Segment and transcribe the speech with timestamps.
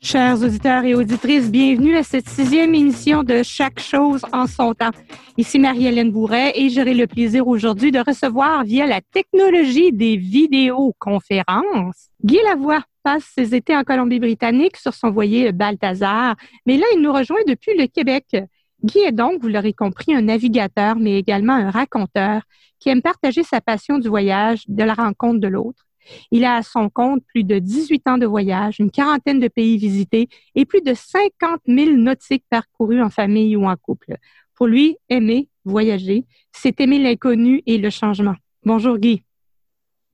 [0.00, 4.90] Chers auditeurs et auditrices, bienvenue à cette sixième émission de Chaque chose en son temps.
[5.36, 12.10] Ici Marie-Hélène Bourret et j'aurai le plaisir aujourd'hui de recevoir via la technologie des vidéoconférences
[12.22, 16.36] Guy Lavoie passe ses étés en Colombie-Britannique sur son voilier Balthazar,
[16.66, 18.36] mais là, il nous rejoint depuis le Québec.
[18.84, 22.42] Guy est donc, vous l'aurez compris, un navigateur, mais également un raconteur
[22.80, 25.85] qui aime partager sa passion du voyage, de la rencontre de l'autre.
[26.30, 29.76] Il a à son compte plus de 18 ans de voyage, une quarantaine de pays
[29.76, 34.16] visités et plus de 50 000 nautiques parcourus en famille ou en couple.
[34.54, 38.34] Pour lui, aimer, voyager, c'est aimer l'inconnu et le changement.
[38.64, 39.22] Bonjour Guy.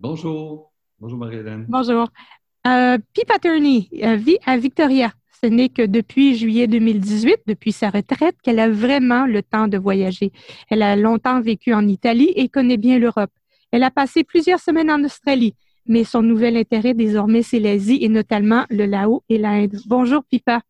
[0.01, 0.73] Bonjour.
[0.99, 1.67] Bonjour Marie-Hélène.
[1.69, 2.09] Bonjour.
[2.67, 5.13] Euh, Pip Attorney euh, vit à Victoria.
[5.43, 9.79] Ce n'est que depuis juillet 2018, depuis sa retraite, qu'elle a vraiment le temps de
[9.79, 10.31] voyager.
[10.71, 13.33] Elle a longtemps vécu en Italie et connaît bien l'Europe.
[13.73, 15.55] Elle a passé plusieurs semaines en Australie
[15.87, 19.79] mais son nouvel intérêt désormais, c'est l'Asie et notamment le Laos et l'Inde.
[19.87, 20.63] Bonjour, Pipa.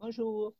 [0.00, 0.52] Bonjour.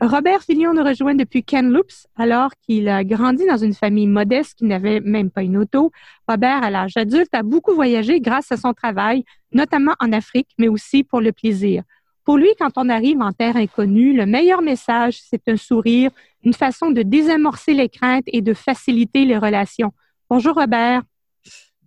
[0.00, 4.64] Robert Fillon nous rejoint depuis Kamloops alors qu'il a grandi dans une famille modeste qui
[4.64, 5.92] n'avait même pas une auto.
[6.28, 10.68] Robert, à l'âge adulte, a beaucoup voyagé grâce à son travail, notamment en Afrique, mais
[10.68, 11.82] aussi pour le plaisir.
[12.24, 16.10] Pour lui, quand on arrive en terre inconnue, le meilleur message, c'est un sourire,
[16.42, 19.92] une façon de désamorcer les craintes et de faciliter les relations.
[20.28, 21.02] Bonjour Robert.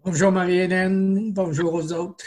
[0.04, 2.26] Bonjour Marie-Hélène, bonjour aux autres.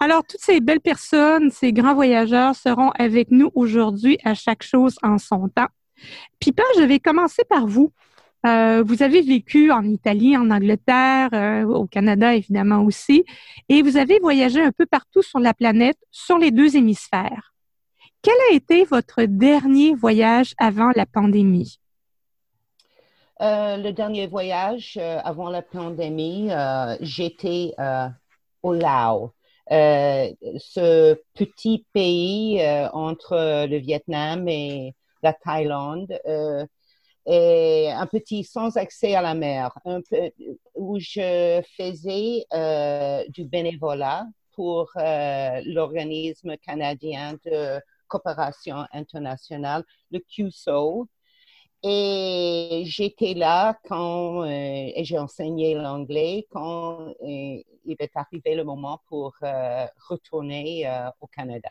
[0.00, 4.96] Alors, toutes ces belles personnes, ces grands voyageurs seront avec nous aujourd'hui à chaque chose
[5.02, 5.68] en son temps.
[6.38, 7.92] Pipa, je vais commencer par vous.
[8.46, 13.24] Euh, vous avez vécu en Italie, en Angleterre, euh, au Canada évidemment aussi,
[13.68, 17.54] et vous avez voyagé un peu partout sur la planète, sur les deux hémisphères.
[18.22, 21.78] Quel a été votre dernier voyage avant la pandémie?
[23.40, 27.74] Euh, le dernier voyage euh, avant la pandémie, euh, j'étais
[28.62, 29.32] au Laos,
[29.68, 32.60] ce petit pays
[32.92, 36.18] entre le Vietnam et la Thaïlande,
[37.26, 39.76] et un petit sans accès à la mer,
[40.74, 42.46] où je faisais
[43.30, 51.08] du bénévolat pour l'organisme canadien de coopération internationale, le QSO,
[51.86, 58.64] et j'étais là quand, euh, et j'ai enseigné l'anglais quand euh, il est arrivé le
[58.64, 60.90] moment pour euh, retourner
[61.20, 61.68] au Canada.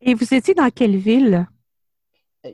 [0.00, 1.46] Et vous étiez dans quelle ville?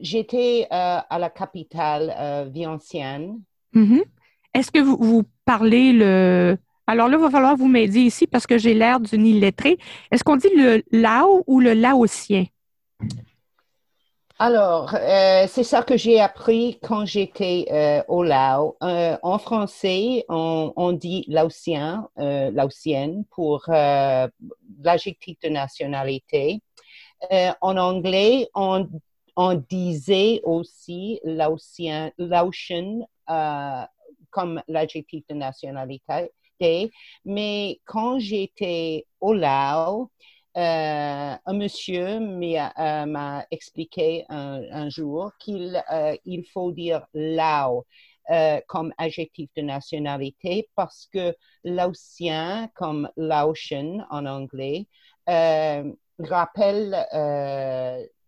[0.00, 3.40] J'étais à la capitale Vientiane.
[3.74, 4.02] Mm-hmm.
[4.52, 6.58] Est-ce que vous, vous, parlez le...
[6.88, 9.78] Alors là, il va falloir vous m'aider ici parce que j'ai l'air d'une illettrée.
[10.10, 12.44] Est-ce qu'on dit le Lao ou le Laotien?
[14.38, 18.74] Alors, euh, c'est ça que j'ai appris quand j'étais euh, au Laos.
[18.82, 26.60] Euh, en français, on, dit laotien, laotienne pour l'adjectif de nationalité.
[27.62, 28.86] en anglais, on,
[29.70, 33.08] disait aussi laotien, laotian
[34.30, 36.30] comme l'adjectif de nationalité.
[37.24, 40.10] Mais quand j'étais au euh,
[40.56, 47.84] un monsieur euh, m'a expliqué un, jour qu'il euh, il faut dire Lao
[48.66, 54.86] comme adjectif de nationalité parce que Laotien, comme Laotian en anglais,
[55.28, 57.06] rappelle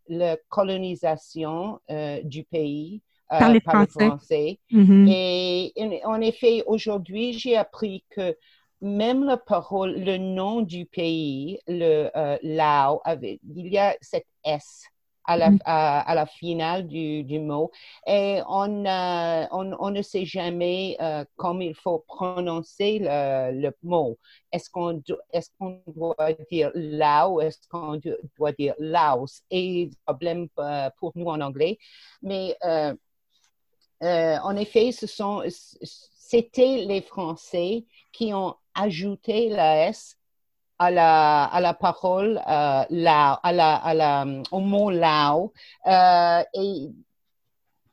[0.09, 1.81] la colonisation
[2.23, 4.59] du pays par les Français.
[4.71, 5.09] Mm-hmm.
[5.11, 5.73] Et
[6.05, 8.37] en effet, aujourd'hui, j'ai appris que
[8.81, 14.85] même la parole, le nom du pays, le euh, Lao, il y a cette S
[15.25, 15.59] à la, mm.
[15.67, 17.71] à, la finale du, du, mot
[18.07, 23.77] et on, euh, on, on, ne sait jamais euh, comment il faut prononcer le, le
[23.83, 24.17] mot.
[24.53, 25.03] Est-ce qu'on
[25.33, 28.01] est qu'on doit dire Lao, est-ce qu'on
[28.39, 29.43] doit dire Laos?
[29.51, 30.49] Et problème
[30.99, 31.79] pour nous en anglais,
[32.23, 32.57] mais
[34.01, 35.43] en effet, ce sont
[36.29, 40.17] c'était les Français qui ont ajouté la S
[40.79, 45.53] à la, à la parole euh, à la, à la, au mot Lao.
[45.87, 46.91] Euh, et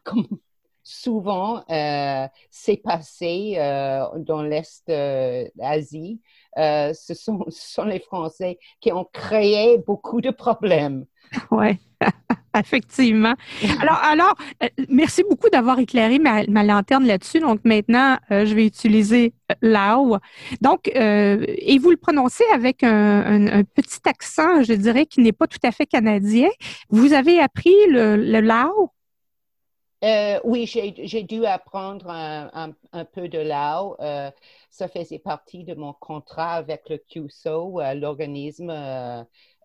[0.04, 0.28] comme
[0.84, 6.22] souvent, euh, c'est passé euh, dans l'Est d'Asie.
[6.58, 11.06] Euh, ce, sont, sont les Français qui ont créé beaucoup de problèmes.
[11.52, 11.80] Oui.
[12.60, 13.34] Effectivement.
[13.82, 17.40] Alors, alors euh, merci beaucoup d'avoir éclairé ma, lanterne là-dessus.
[17.40, 20.18] Donc, maintenant, euh, je vais utiliser euh, Lao.
[20.62, 25.60] Donc, et vous le prononcez avec un, petit accent, je dirais, qui n'est pas tout
[25.64, 26.50] à fait canadien.
[26.90, 28.92] Vous avez appris le, Lao?
[30.44, 33.98] Oui, j'ai dû apprendre un, un, peu de lao.
[34.70, 38.72] Ça faisait partie de mon contrat avec le QSO, l'organisme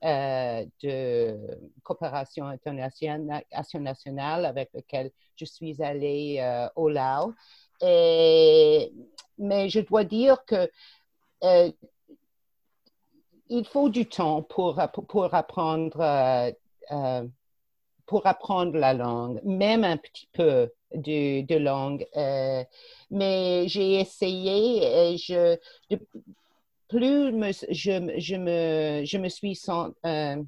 [0.02, 1.36] de
[1.82, 7.34] coopération internationale avec lequel je suis allée au Lao.
[7.82, 8.92] Et,
[9.38, 10.70] mais je dois dire que
[13.48, 16.52] il faut du temps pour, pour apprendre
[18.10, 22.04] pour apprendre la langue, même un petit peu de, langue.
[22.16, 22.64] Euh,
[23.12, 25.56] mais j'ai essayé et je,
[26.90, 27.32] plus
[27.70, 30.42] je, je, me, je me suis sent, euh,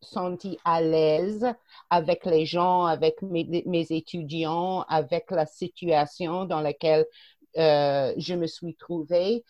[0.00, 1.46] senti à l'aise
[1.90, 7.04] avec les gens, avec mes, mes, étudiants, avec la situation dans laquelle
[7.56, 9.44] euh, je me suis trouvée.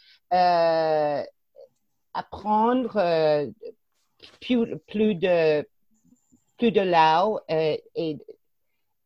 [2.14, 3.48] apprendre
[4.40, 5.64] plus, plus de
[6.58, 7.76] plus de Lao euh,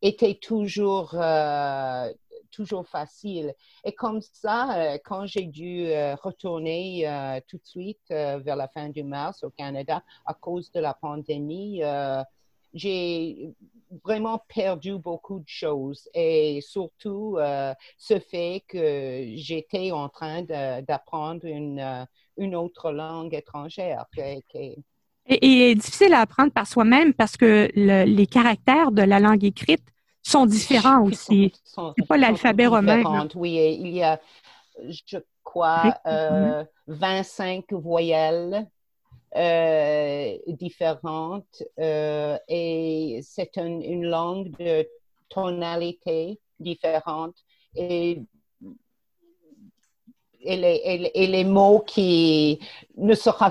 [0.01, 2.11] était toujours, euh,
[2.53, 3.53] toujours facile.
[3.83, 5.87] Et comme ça, euh, quand j'ai dû
[6.21, 7.05] retourner
[7.47, 11.81] tout de suite vers la fin du mars au Canada à cause de la pandémie,
[12.73, 13.53] j'ai
[14.03, 17.37] vraiment perdu beaucoup de choses et surtout
[17.97, 22.07] ce fait que j'étais en train d'apprendre une,
[22.37, 24.05] une autre langue étrangère.
[25.25, 29.92] Et, difficile à apprendre par soi-même parce que les caractères de la langue écrite
[30.23, 31.53] sont différents aussi.
[31.63, 33.27] C'est pas l'alphabet romain.
[33.35, 34.19] Oui, il y a,
[34.87, 35.99] je crois,
[36.87, 38.67] 25 euh, voyelles
[39.35, 44.87] euh, différentes euh, et c'est une langue de
[45.29, 47.35] tonalité différente
[47.75, 48.21] et
[50.45, 52.59] et les, et les, mots qui
[52.97, 53.49] ne sera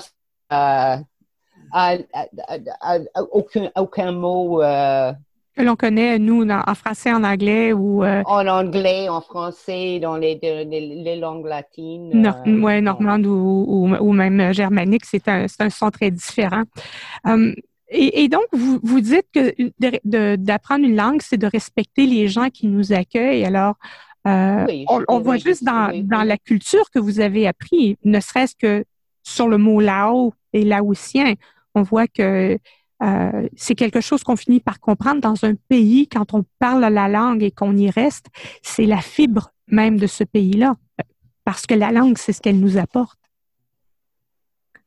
[3.31, 4.63] aucun, aucun mot.
[4.63, 5.13] Euh,
[5.57, 8.05] que l'on connaît, nous, en français, en anglais ou.
[8.05, 12.11] Euh, en anglais, en français, dans les, les, langues latines.
[12.15, 16.63] Non, euh, oui, normande ou, ou, même germanique, c'est un, un, son très différent.
[17.89, 22.49] et, et, donc, vous, vous dites que d'apprendre une langue, c'est de respecter les gens
[22.49, 23.45] qui nous accueillent.
[23.45, 23.75] Alors,
[24.25, 28.85] on, voit juste dans, dans la culture que vous avez appris, ne serait-ce que
[29.23, 31.35] sur le mot lao et laotien
[31.75, 32.59] on voit que
[33.03, 37.09] euh, c'est quelque chose qu'on finit par comprendre dans un pays quand on parle la
[37.09, 38.27] langue et qu'on y reste.
[38.63, 40.77] C'est la fibre même de ce pays-là,
[41.45, 43.19] parce que la langue, c'est ce qu'elle nous apporte.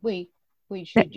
[0.04, 0.30] Oui,
[0.70, 1.10] oui, je, ben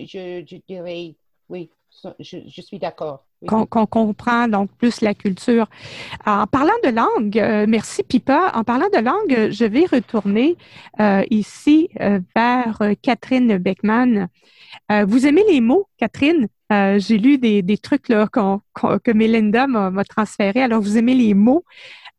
[0.67, 1.15] dirais,
[1.49, 1.71] oui,
[2.19, 3.25] je, suis d'accord.
[3.47, 5.69] Qu'on comprend donc plus la culture.
[6.27, 8.50] En parlant de langue, euh, merci Pipa.
[8.55, 10.56] En parlant de langue, je vais retourner
[10.99, 11.89] euh, ici
[12.35, 14.29] vers Catherine Beckman.
[15.06, 16.49] Vous aimez les mots, Catherine?
[16.73, 20.62] Euh, j'ai lu des, trucs là, que Melinda m'a transféré.
[20.62, 21.65] Alors, vous aimez les mots.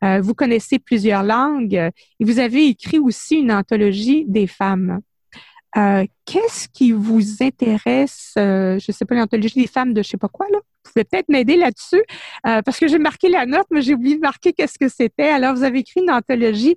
[0.04, 5.02] Euh, vous connaissez plusieurs langues et vous avez écrit aussi une anthologie des femmes.
[5.76, 10.18] Qu'est-ce qui vous intéresse, je ne sais pas, l'anthologie des femmes de je ne sais
[10.18, 10.58] pas quoi, là?
[10.86, 12.02] Vous pouvez peut-être m'aider là-dessus,
[12.44, 15.30] parce que j'ai marqué la note, mais j'ai oublié de marquer qu'est-ce que c'était.
[15.30, 16.76] Alors, vous avez écrit une anthologie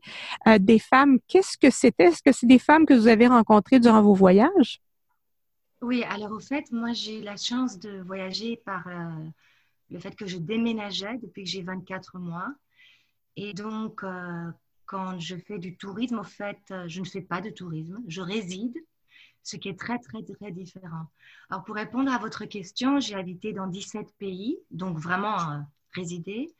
[0.60, 1.18] des femmes.
[1.26, 2.04] Qu'est-ce que c'était?
[2.04, 4.80] Est-ce que c'est des femmes que vous avez rencontrées durant vos voyages?
[5.82, 9.10] Oui, alors au fait, moi j'ai la chance de voyager par euh,
[9.90, 12.54] le fait que je déménageais depuis que j'ai 24 mois.
[13.34, 14.48] Et donc, euh,
[14.86, 18.20] quand je fais du tourisme, au fait, euh, je ne fais pas de tourisme, je
[18.20, 18.76] réside,
[19.42, 21.06] ce qui est très, très, très différent.
[21.50, 26.54] Alors, pour répondre à votre question, j'ai habité dans 17 pays, donc vraiment résidé.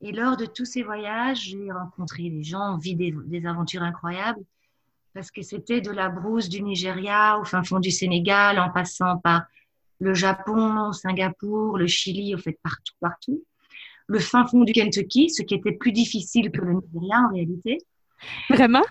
[0.00, 4.42] Et lors de tous ces voyages, j'ai rencontré des gens, vu des aventures incroyables
[5.14, 9.18] parce que c'était de la brousse du Nigeria au fin fond du Sénégal, en passant
[9.18, 9.44] par
[10.00, 13.44] le Japon, Singapour, le Chili, au fait partout, partout.
[14.06, 17.78] Le fin fond du Kentucky, ce qui était plus difficile que le Nigeria en réalité.
[18.50, 18.82] Vraiment?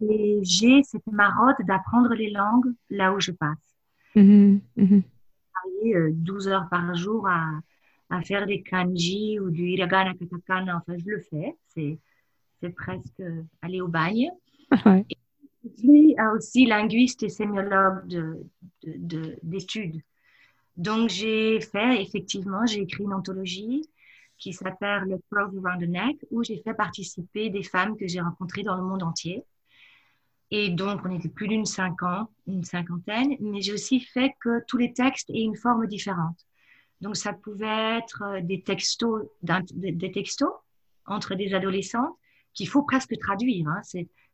[0.00, 3.76] Et j'ai cette marotte d'apprendre les langues là où je passe.
[4.14, 4.58] Mm
[6.12, 7.50] 12 heures par jour à,
[8.10, 10.76] à, faire des kanji ou du hiragana katakana.
[10.76, 11.56] Enfin, je le fais.
[11.68, 11.98] C'est,
[12.60, 13.22] c'est presque
[13.62, 14.30] aller au bagne.
[15.64, 18.06] Je suis aussi linguiste et sémiologue
[19.42, 19.96] d'études.
[19.96, 20.00] De,
[20.76, 23.88] Donc, j'ai fait, effectivement, j'ai écrit une anthologie
[24.36, 28.20] qui s'appelle Le Cross Around the Neck, où j'ai fait participer des femmes que j'ai
[28.20, 29.42] rencontrées dans le monde entier.
[30.50, 35.30] Et donc, on était plus d'une cinquantaine, mais j'ai aussi fait que tous les textes
[35.30, 36.46] aient une forme différente.
[37.00, 40.52] Donc, ça pouvait être des textos, des textos
[41.06, 42.18] entre des adolescents
[42.52, 43.66] qu'il faut presque traduire.
[43.68, 43.80] Hein.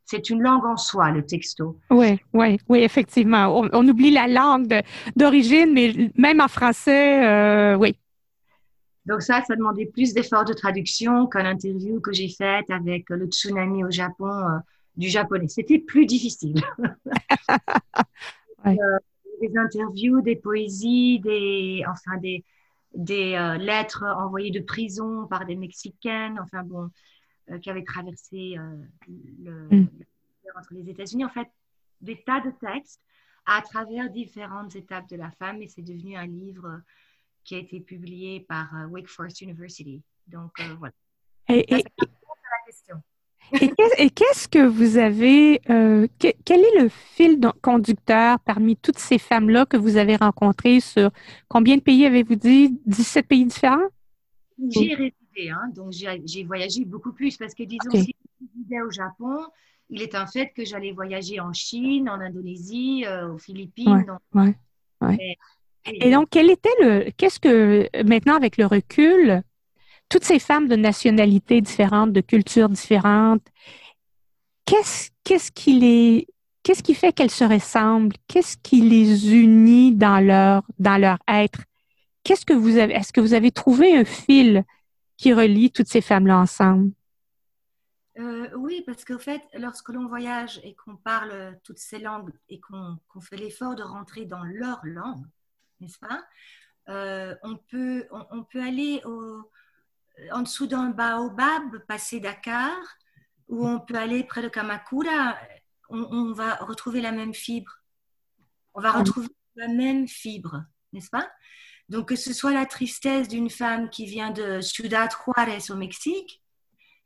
[0.05, 1.77] C'est une langue en soi, le texto.
[1.89, 3.61] Oui, oui, oui, effectivement.
[3.73, 4.81] On, oublie la langue
[5.15, 7.95] d'origine, mais même en français, euh, oui.
[9.05, 13.25] Donc ça, ça demandait plus d'efforts de traduction qu'une interview que j'ai faite avec le
[13.27, 14.57] tsunami au Japon euh,
[14.95, 15.47] du japonais.
[15.47, 16.61] C'était plus difficile.
[18.67, 18.99] Euh,
[19.41, 22.45] des interviews, des poésies, des, enfin des,
[22.93, 26.91] des lettres envoyées de prison par des Mexicaines, enfin bon,
[27.59, 28.55] qui avaient traversé
[29.39, 29.89] le, mm.
[30.55, 31.25] entre les États-Unis.
[31.25, 31.47] En fait,
[32.01, 33.01] des tas de textes
[33.45, 36.81] à travers différentes étapes de la femme et c'est devenu un livre
[37.43, 40.01] qui a été publié par euh, Wake Forest University.
[40.27, 40.93] Donc, euh, voilà.
[41.49, 41.65] Et,
[43.97, 49.65] et, qu'est-ce que vous avez, euh, quel est le fil conducteur parmi toutes ces femmes-là
[49.65, 51.09] que vous avez rencontrées sur
[51.47, 53.89] combien de pays avez-vous dit 17 pays différents?
[54.69, 59.45] J'ai hein, donc j'ai voyagé beaucoup plus parce que disons, si je vivais au Japon,
[59.89, 64.05] il est un fait que j'allais voyager en Chine, en Indonésie, aux Philippines.
[64.33, 64.55] Ouais,
[65.01, 65.37] ouais,
[65.85, 69.41] et donc, quel était le, qu'est-ce que, maintenant avec le recul,
[70.09, 73.45] toutes ces femmes de nationalités différentes, de cultures différentes,
[74.65, 76.27] qu'est-ce, qu'est-ce qui les,
[76.63, 78.15] qu'est-ce qui fait qu'elles se ressemblent?
[78.27, 81.61] Qu'est-ce qui les unit dans leur, dans leur être?
[82.23, 84.63] Qu'est-ce que vous avez, est-ce que vous avez trouvé un fil
[85.21, 86.91] qui relie toutes ces femmes-là ensemble?
[88.17, 92.59] Euh, oui, parce qu'en fait, lorsque l'on voyage et qu'on parle toutes ces langues et
[92.59, 95.23] qu'on, fait l'effort de rentrer dans leur langue,
[95.79, 96.23] n'est-ce pas?
[96.89, 99.47] Euh, on, peut, on, peut aller au,
[100.31, 102.79] en dessous d'un baobab, passer Dakar,
[103.47, 105.37] ou on peut aller près de Kamakura,
[105.89, 107.83] on, va retrouver la même fibre.
[108.73, 110.63] On va retrouver la même fibre,
[110.93, 111.29] n'est-ce pas?
[111.91, 116.41] Donc, que ce soit la tristesse d'une femme qui vient de Ciudad Juárez au Mexique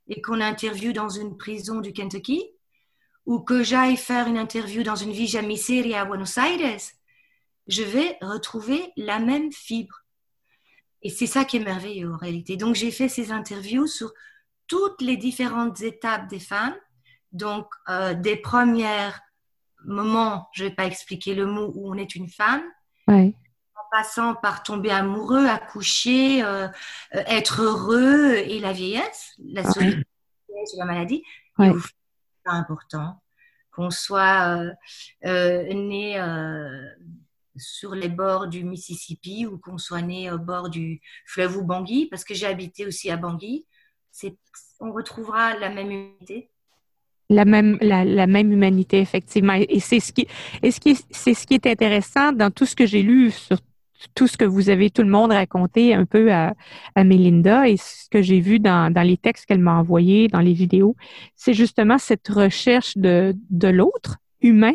[0.07, 2.43] et qu'on interviewe dans une prison du Kentucky,
[3.25, 6.79] ou que j'aille faire une interview dans une Villa Miseria à Buenos Aires,
[7.67, 10.03] je vais retrouver la même fibre.
[11.01, 12.55] Et c'est ça qui est merveilleux en réalité.
[12.55, 14.13] Donc j'ai fait ces interviews sur
[14.67, 16.77] toutes les différentes étapes des femmes,
[17.31, 19.09] donc euh, des premiers
[19.83, 22.61] moments, je ne vais pas expliquer le mot où on est une femme,
[23.07, 23.31] en
[23.95, 26.67] passant par tomber amoureux, accoucher, euh,
[27.15, 30.03] euh, être heureux et la vieillesse, la solitude,
[30.77, 31.23] la maladie.
[31.57, 31.71] C'est
[32.45, 33.21] important
[33.71, 34.65] qu'on soit
[35.23, 36.19] né
[37.57, 42.07] sur les bords du Mississippi ou qu'on soit né au bord du fleuve ou Bangui,
[42.07, 43.65] parce que j'ai habité aussi à Bangui,
[44.79, 46.49] on retrouvera la même humanité.
[47.29, 49.53] La même, la, même humanité, effectivement.
[49.53, 50.27] Et c'est ce qui,
[50.61, 53.57] et ce qui, c'est ce qui est intéressant dans tout ce que j'ai lu sur
[54.13, 56.53] tout ce que vous avez tout le monde raconté un peu à,
[56.95, 60.41] à Melinda et ce que j'ai vu dans, dans les textes qu'elle m'a envoyés, dans
[60.41, 60.95] les vidéos,
[61.35, 64.73] c'est justement cette recherche de, de l'autre humain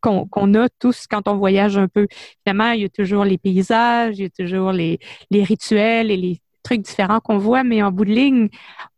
[0.00, 2.08] qu'on a tous quand on voyage un peu.
[2.44, 4.98] Évidemment, il y a toujours les paysages, il y a toujours les,
[5.30, 8.48] les rituels et les trucs différents qu'on voit, mais en bout de ligne,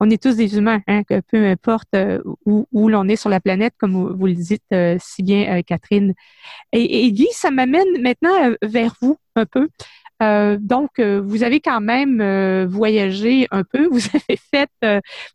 [0.01, 3.41] on est tous des humains, hein, que peu importe euh, où, l'on est sur la
[3.41, 6.15] planète, comme vous, le dites euh, si bien, euh, Catherine.
[6.73, 9.69] Et, Guy, ça m'amène maintenant vers vous un peu.
[10.59, 13.87] donc, vous avez quand même voyagé un peu.
[13.87, 14.71] Vous avez fait,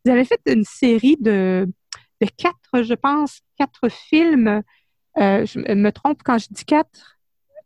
[0.06, 1.68] vous avez fait une série de,
[2.38, 4.62] quatre, je pense, quatre films
[5.18, 7.19] je me trompe quand je dis 4?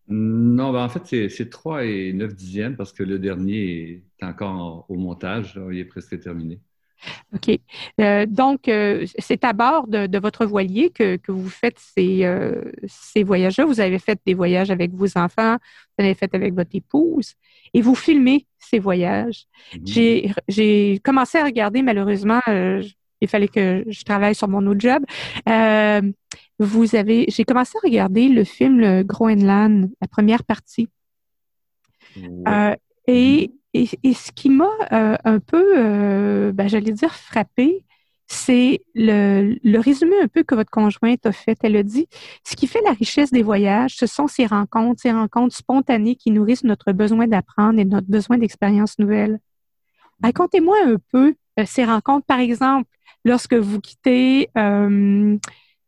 [0.08, 4.86] Non, ben en fait, c'est 3 et 9 dixièmes parce que le dernier est encore
[4.90, 5.60] au montage.
[5.72, 6.60] il est presque terminé.
[7.34, 7.60] OK.
[8.00, 12.30] Euh, donc, euh, c'est à bord de, votre voilier que, vous faites ces,
[12.88, 13.66] ces voyages-là.
[13.66, 15.58] Vous avez fait des voyages avec vos enfants,
[15.98, 17.34] vous avez fait avec votre épouse
[17.74, 19.46] et vous filmez ces voyages.
[19.74, 20.34] Mm-hmm.
[20.48, 25.04] J'ai commencé à regarder, malheureusement, il fallait que je travaille sur mon autre job
[26.64, 30.90] vous avez, j'ai commencé à regarder le film le Groenland, la première partie.
[32.48, 32.76] Euh,
[33.08, 37.86] et, et, ce qui m'a euh, un peu, euh, ben, j'allais dire, frappé,
[38.28, 41.58] c'est le, le, résumé un peu que votre conjointe a fait.
[41.64, 42.08] Elle a dit,
[42.44, 46.32] ce qui fait la richesse des voyages, ce sont ces rencontres, ces rencontres spontanées qui
[46.32, 49.40] nourrissent notre besoin d'apprendre et notre besoin d'expériences nouvelles.
[50.22, 52.90] Racontez-moi un peu ces rencontres, par exemple,
[53.26, 54.50] lorsque vous quittez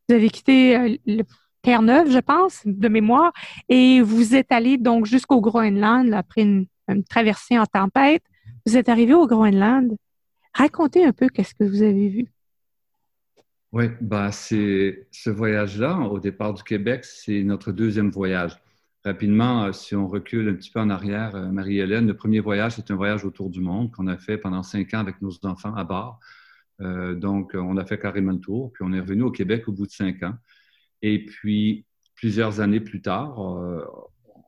[0.07, 1.23] vous avez quitté euh, le
[1.61, 3.33] Terre-Neuve, je pense, de mémoire,
[3.69, 6.67] et vous êtes allé donc jusqu'au Groenland après une,
[7.09, 8.23] traversée en tempête.
[8.65, 9.95] Vous êtes arrivé au Groenland.
[10.53, 12.27] Racontez un peu qu'est-ce que vous avez vu.
[13.71, 18.57] Oui, bah c'est ce voyage-là, au départ du Québec, c'est notre deuxième voyage.
[19.03, 22.73] Rapidement, euh, si on recule un petit peu en arrière, euh, Marie-Hélène, le premier voyage,
[22.73, 25.75] c'est un voyage autour du monde qu'on a fait pendant cinq ans avec nos enfants
[25.75, 26.19] à bord.
[26.81, 29.71] Euh, donc, on a fait carrément le tour, puis on est revenu au Québec au
[29.71, 30.35] bout de cinq ans.
[31.01, 33.85] Et puis, plusieurs années plus tard, euh,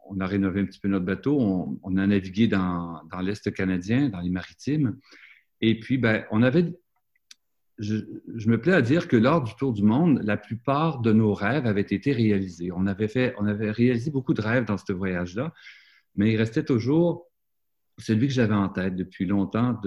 [0.09, 1.39] on, a rénové un petit peu notre bateau.
[1.83, 4.97] On, a navigué dans, l'Est canadien, dans les maritimes.
[5.61, 6.73] Et puis, ben, on avait.
[7.77, 7.99] Je,
[8.47, 11.67] me plais à dire que lors du tour du monde, la plupart de nos rêves
[11.67, 12.71] avaient été réalisés.
[12.71, 15.53] On avait, fait, on avait réalisé beaucoup de rêves dans ce voyage-là,
[16.15, 17.26] mais il restait toujours
[17.97, 19.79] celui que j'avais en tête depuis longtemps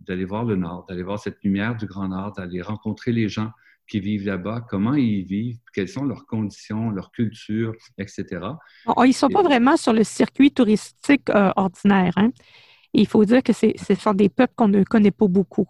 [0.00, 3.50] d'aller voir le Nord, d'aller voir cette lumière du Grand Nord, d'aller rencontrer les gens
[3.88, 8.24] qui vivent là-bas, comment ils vivent, quelles sont leurs conditions, leur culture, etc.
[8.98, 12.12] ils ne sont pas vraiment sur le circuit touristique euh, ordinaire.
[12.16, 12.30] Hein?
[12.92, 15.68] Il faut dire que ce sont des peuples qu'on ne connaît pas beaucoup.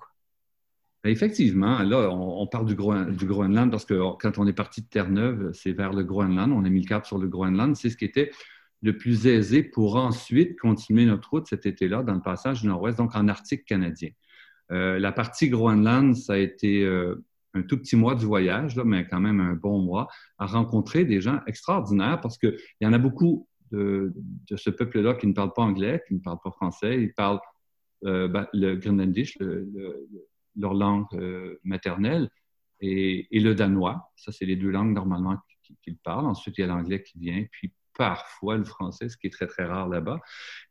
[1.05, 4.87] Ben, effectivement, là, on, parle du, du, Groenland parce que quand on est parti de
[4.87, 6.53] Terre-Neuve, c'est vers le Groenland.
[6.53, 7.77] On a mis le cap sur le Groenland.
[7.77, 8.31] C'est ce qui était
[8.83, 12.99] le plus aisé pour ensuite continuer notre route cet été-là dans le passage du Nord-Ouest,
[12.99, 14.11] donc en Arctique canadien.
[14.73, 18.85] Euh, la partie Groenland, ça a été euh, un tout petit mois du voyage, là,
[18.85, 22.93] mais quand même un bon mois, à rencontrer des gens extraordinaires parce qu'il y en
[22.93, 24.13] a beaucoup de,
[24.55, 27.41] ce peuple-là qui ne parle pas anglais, qui ne parle pas français, ils parlent
[28.05, 29.39] euh, ben, le Groenlandish,
[30.57, 31.07] leur langue
[31.65, 32.31] maternelle,
[32.81, 34.11] et, le danois.
[34.17, 35.37] Ça, c'est les deux langues normalement
[35.83, 36.27] qu'ils parlent.
[36.27, 39.47] Ensuite, il y a l'anglais qui vient, puis parfois le français, ce qui est très,
[39.47, 40.21] très rare là-bas.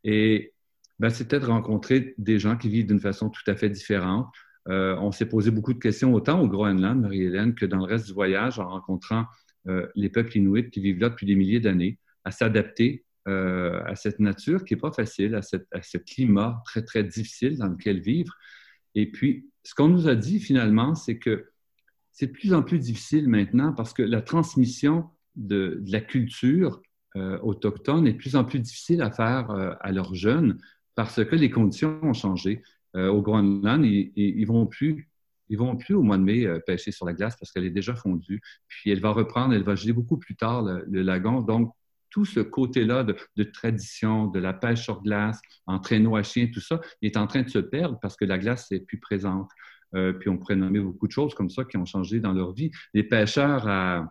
[0.04, 0.54] Et
[0.98, 4.28] ben, c'était de rencontrer des gens qui vivent d'une façon tout à fait différente.
[4.68, 8.06] Euh, on s'est posé beaucoup de questions autant au Groenland, Marie-Hélène, que dans le reste
[8.06, 9.26] du voyage en rencontrant
[9.68, 13.96] euh, les peuples inuits qui vivent là depuis des milliers d'années, à s'adapter euh, à
[13.96, 18.32] cette nature qui n'est pas facile, à, ce climat très, très difficile dans lequel vivre.
[18.94, 21.50] Et puis, ce qu'on nous a dit finalement, c'est que
[22.12, 26.80] c'est de plus en plus difficile maintenant parce que la transmission de, la culture
[27.42, 30.58] autochtones est de plus en plus difficile à faire euh, à leurs jeunes
[30.94, 32.62] parce que les conditions ont changé.
[32.94, 35.08] Euh, au Groenland, ils, ils, vont plus
[35.48, 37.94] ils vont plus au mois de mai pêcher sur la glace parce qu'elle est déjà
[37.94, 38.40] fondue.
[38.68, 41.42] Puis elle va reprendre, elle va geler beaucoup plus tard le, lagon.
[41.42, 41.72] Donc,
[42.10, 46.60] tout ce côté-là de, tradition, de la pêche sur glace, en traîneau à chien, tout
[46.60, 49.50] ça, est en train de se perdre parce que la glace n'est plus présente.
[49.92, 52.70] puis on pourrait nommer beaucoup de choses comme ça qui ont changé dans leur vie.
[52.94, 54.10] Les pêcheurs à,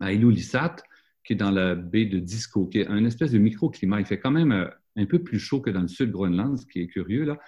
[0.00, 0.76] à Ilulissat,
[1.24, 4.00] qui est dans la baie de Disco, qui est un espèce de microclimat.
[4.00, 6.66] Il fait quand même euh, un peu plus chaud que dans le sud Groenland, ce
[6.66, 7.24] qui est curieux.
[7.24, 7.38] Là.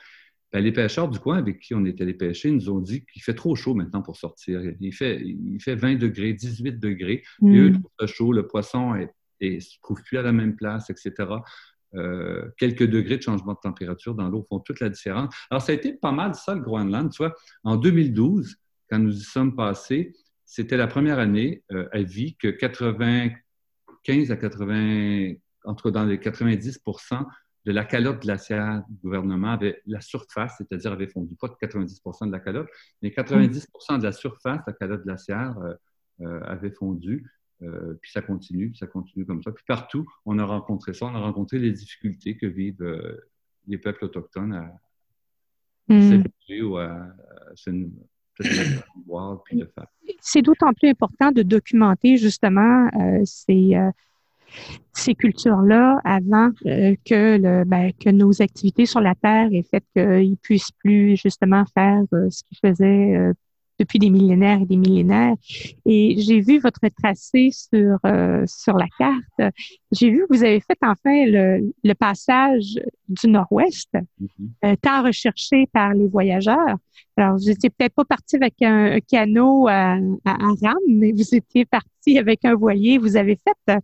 [0.53, 3.23] Ben, les pêcheurs du coin avec qui on est allé pêcher nous ont dit qu'il
[3.23, 4.63] fait trop chaud maintenant pour sortir.
[4.81, 7.23] Il fait, il fait 20 degrés, 18 degrés.
[7.43, 7.73] Et eux mm.
[7.75, 8.33] trouvent ça chaud.
[8.33, 8.95] Le poisson
[9.41, 11.13] ne se trouve plus à la même place, etc.
[11.95, 15.35] Euh, quelques degrés de changement de température dans l'eau font toute la différence.
[15.51, 17.11] Alors, ça a été pas mal ça, le Groenland.
[17.11, 17.35] Tu vois,
[17.65, 18.57] en 2012,
[18.91, 23.31] quand nous y sommes passés, c'était la première année euh, à vie que 80
[24.07, 27.27] 15 à 80, entre dans les 90%
[27.65, 32.29] de la calotte glaciaire du gouvernement avait la surface, c'est-à-dire avait fondu, pas de 90%
[32.29, 32.69] de la calotte,
[33.03, 35.75] mais 90% de la surface de la calotte glaciaire euh,
[36.21, 37.29] euh, avait fondu.
[37.63, 39.51] Euh, puis ça continue, puis ça continue comme ça.
[39.51, 42.87] Puis partout, on a rencontré ça, on a rencontré les difficultés que vivent
[43.67, 44.73] les peuples autochtones à,
[45.89, 46.23] mm.
[46.63, 47.09] ou à,
[47.57, 47.71] se
[50.21, 53.91] c'est d'autant plus important de documenter justement euh, ces, euh,
[54.93, 59.85] ces cultures-là avant euh, que, le, ben, que nos activités sur la Terre aient fait
[59.95, 63.33] qu'ils puissent plus justement faire ce qu'ils faisaient
[63.79, 65.35] depuis des millénaires et des millénaires.
[65.85, 69.55] Et j'ai vu votre tracé sur, euh, sur la carte.
[69.93, 74.29] J'ai vu que vous avez fait enfin le, le passage du Nord-Ouest, mm-hmm.
[74.65, 76.77] euh, tant recherché par les voyageurs.
[77.17, 81.65] Alors, vous étiez peut-être pas parti avec un, canot à, à, rame, mais vous étiez
[81.65, 82.99] parti avec un voilier.
[82.99, 83.79] Vous avez fait,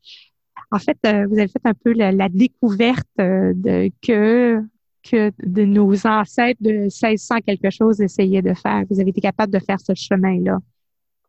[0.71, 4.63] en fait, euh, vous avez fait un peu la, la découverte de que
[5.03, 8.85] que de nos ancêtres de 1600 quelque chose essayaient de faire.
[8.91, 10.59] Vous avez été capable de faire ce chemin-là.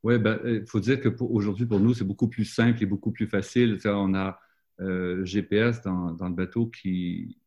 [0.04, 2.86] Oui, ben, il euh, faut dire qu'aujourd'hui, pour, pour nous, c'est beaucoup plus simple et
[2.86, 3.80] beaucoup plus facile.
[3.86, 4.38] On a
[4.82, 7.38] euh, GPS dans, dans, le bateau qui,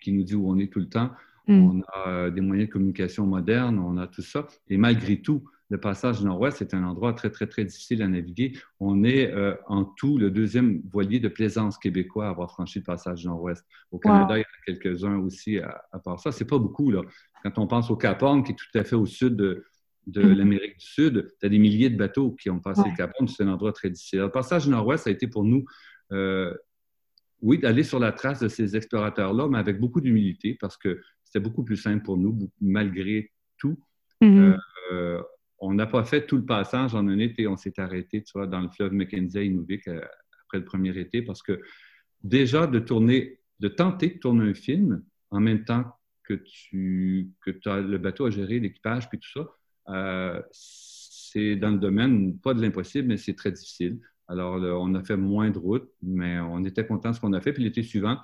[0.00, 1.10] qui nous dit où on est tout le temps.
[1.48, 1.54] Mm.
[1.54, 4.46] On a euh, des moyens de communication modernes, on a tout ça.
[4.68, 8.52] Et malgré tout, le passage nord-ouest, c'est un endroit très, très, très difficile à naviguer.
[8.78, 12.84] On est euh, en tout le deuxième voilier de plaisance québécois à avoir franchi le
[12.84, 13.64] passage nord-ouest.
[13.90, 16.30] Au Canada, il y en a quelques-uns aussi à, part ça.
[16.30, 17.00] C'est pas beaucoup, là.
[17.42, 19.64] Quand on pense au Cap Horn, qui est tout à fait au sud de,
[20.06, 20.20] mm.
[20.20, 23.26] l'Amérique du Sud, tu as des milliers de bateaux qui ont passé le Cap Horn.
[23.26, 24.18] C'est un endroit très difficile.
[24.18, 25.64] le passage nord-ouest a été pour nous,
[26.12, 26.54] euh,
[27.40, 31.00] oui, d'aller sur la trace de ces explorateurs-là, mais avec beaucoup d'humilité, parce que
[31.32, 33.78] c'était beaucoup plus simple pour nous, malgré tout.
[34.20, 34.58] Mm-hmm.
[34.92, 35.22] Euh,
[35.60, 37.46] on n'a pas fait tout le passage en un été.
[37.46, 40.00] On s'est arrêté, tu vois, dans le fleuve Mackenzie à Inuvik euh,
[40.44, 41.60] après le premier été parce que
[42.22, 45.84] déjà de tourner, de tenter de tourner un film en même temps
[46.24, 49.48] que tu que as le bateau à gérer, l'équipage, puis tout ça,
[49.88, 54.00] euh, c'est dans le domaine, pas de l'impossible, mais c'est très difficile.
[54.28, 57.40] Alors, on a fait moins de routes, mais on était content de ce qu'on a
[57.40, 57.52] fait.
[57.52, 58.18] Puis l'été suivant,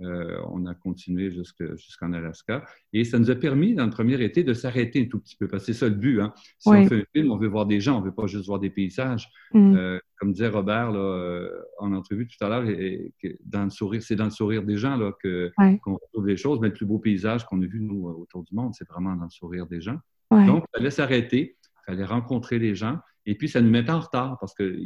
[0.00, 2.64] euh, on a continué jusqu'en Alaska.
[2.92, 5.46] Et ça nous a permis, dans le premier été, de s'arrêter un tout petit peu,
[5.46, 6.20] parce que c'est ça le but.
[6.20, 6.32] Hein.
[6.58, 8.46] Si on fait un film, on veut voir des gens, on ne veut pas juste
[8.46, 9.28] voir des paysages.
[9.52, 9.76] Mm.
[9.76, 12.64] Euh, comme disait Robert là, en entrevue tout à l'heure,
[14.00, 16.60] c'est dans le sourire des gens qu'on retrouve les choses.
[16.60, 19.24] Mais le plus beau paysage qu'on a vu, nous, autour du monde, c'est vraiment dans
[19.24, 19.98] le sourire des gens.
[20.30, 22.98] Donc, il fallait s'arrêter, il fallait rencontrer les gens.
[23.26, 24.76] Et puis, ça nous mettait en retard parce que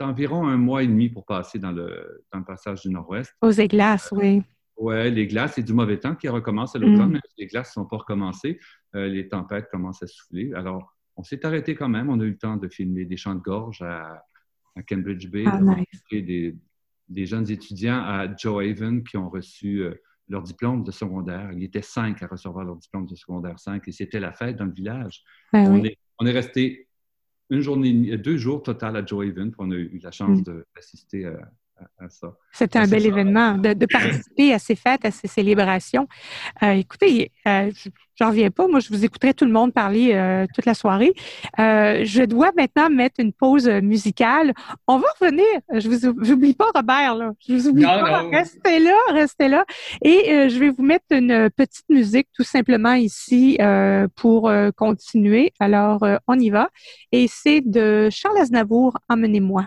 [0.00, 3.34] as, environ un mois et demi pour passer dans le, passage du Nord-Ouest.
[3.40, 4.42] Aux glaces, oui.
[4.76, 7.20] Oui, les glaces, c'est du mauvais temps qui recommence à l'automne, mm.
[7.38, 8.60] les glaces ne sont pas recommencées.
[8.94, 10.52] Euh, les tempêtes commencent à souffler.
[10.54, 12.08] Alors, on s'est arrêté quand même.
[12.08, 14.22] On a eu le temps de filmer des champs de gorge à,
[14.88, 15.58] Cambridge Bay, ah,
[16.12, 16.54] des,
[17.08, 19.92] des, jeunes étudiants à Joe Haven qui ont reçu euh,
[20.28, 21.50] leur diplôme de secondaire.
[21.52, 24.56] Il y était cinq à recevoir leur diplôme de secondaire 5 et c'était la fête
[24.56, 25.22] dans le village.
[25.52, 26.87] Ben on, est, on, est, resté
[27.50, 29.52] une journée, deux jours total à Joe Haven.
[29.58, 30.62] On a eu la chance mm.
[30.74, 31.50] d'assister à,
[32.52, 36.08] c'était un bel événement de, participer à ces fêtes, à ces célébrations.
[36.62, 37.70] Euh, écoutez, euh,
[38.16, 38.66] j'en reviens pas.
[38.66, 41.12] Moi, je vous écouterai tout le monde parler euh, toute la soirée.
[41.56, 44.54] je dois maintenant mettre une pause musicale.
[44.86, 45.46] On va revenir.
[45.72, 47.32] Je vous j'oublie pas Robert là.
[47.46, 48.22] Je vous oublie pas.
[48.32, 49.64] Restez là, restez là.
[50.02, 53.58] Et je vais vous mettre une petite musique tout simplement ici
[54.16, 55.52] pour continuer.
[55.60, 56.70] Alors, on y va.
[57.12, 58.98] Et c'est de Charles Aznavour.
[59.08, 59.66] Emmenez-moi.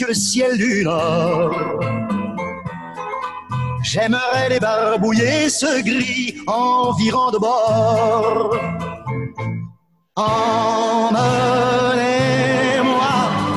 [0.00, 1.54] que ciel du nord.
[3.82, 8.56] J'aimerais les barbouiller ce gris environ de bord.
[10.16, 11.16] Emmenez-moi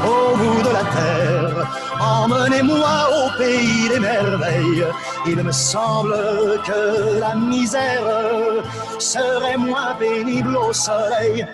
[0.06, 1.56] au bout de la terre,
[2.02, 4.86] emmenez-moi au pays des merveilles.
[5.26, 6.16] Il me semble
[6.66, 8.64] que la misère
[9.00, 11.46] serait moins pénible au soleil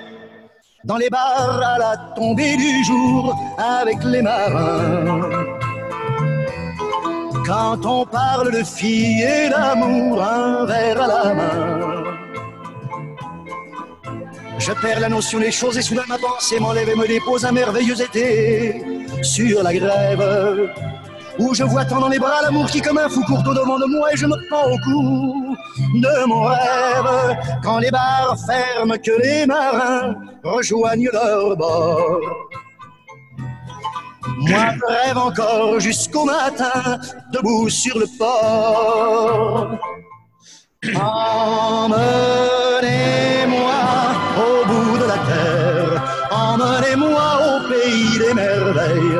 [0.86, 5.20] dans les bars à la tombée du jour avec les marins.
[7.46, 12.04] Quand on parle de filles et d'amour, un verre à la main.
[14.60, 17.52] Je perds la notion des choses et soudain ma pensée m'enlève et me dépose un
[17.52, 18.84] merveilleux été
[19.22, 20.70] sur la grève
[21.40, 23.80] où je vois tant dans les bras l'amour qui comme un fou court au devant
[23.80, 25.56] de moi et je me prends au cou
[25.96, 32.20] de mon rêve quand les bars ferment que les marins rejoignent leur bord.
[34.38, 37.00] Moi je rêve encore jusqu'au matin
[37.32, 39.78] debout sur le port.
[40.96, 42.00] Emmenez-moi
[44.38, 45.92] au bout de la terre,
[46.32, 49.20] emmenez-moi au pays des merveilles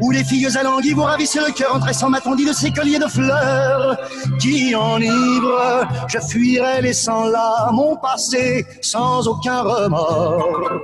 [0.00, 2.98] où les filles alanguies vous ravissent le cœur en tressant ma tendie de ces colliers
[2.98, 3.96] de fleurs
[4.40, 5.86] qui enivrent.
[6.08, 10.80] Je fuirai laissant là mon passé sans aucun remords.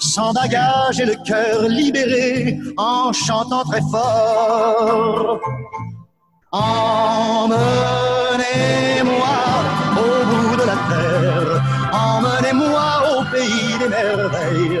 [0.00, 5.40] Sans bagage et le cœur libéré en chantant très fort.
[6.52, 7.54] Emmenez-moi
[9.96, 12.86] au bout de la terre, emmenez-moi
[13.18, 14.80] au pays des merveilles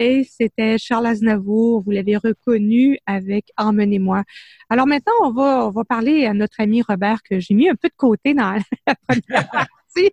[0.00, 1.82] Et c'était Charles Aznavour.
[1.82, 4.22] Vous l'avez reconnu avec Emmenez-moi.
[4.70, 7.94] Alors maintenant, on va, parler à notre ami Robert que j'ai mis un peu de
[7.96, 8.52] côté dans
[8.86, 10.10] la première partie.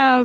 [0.00, 0.24] Euh,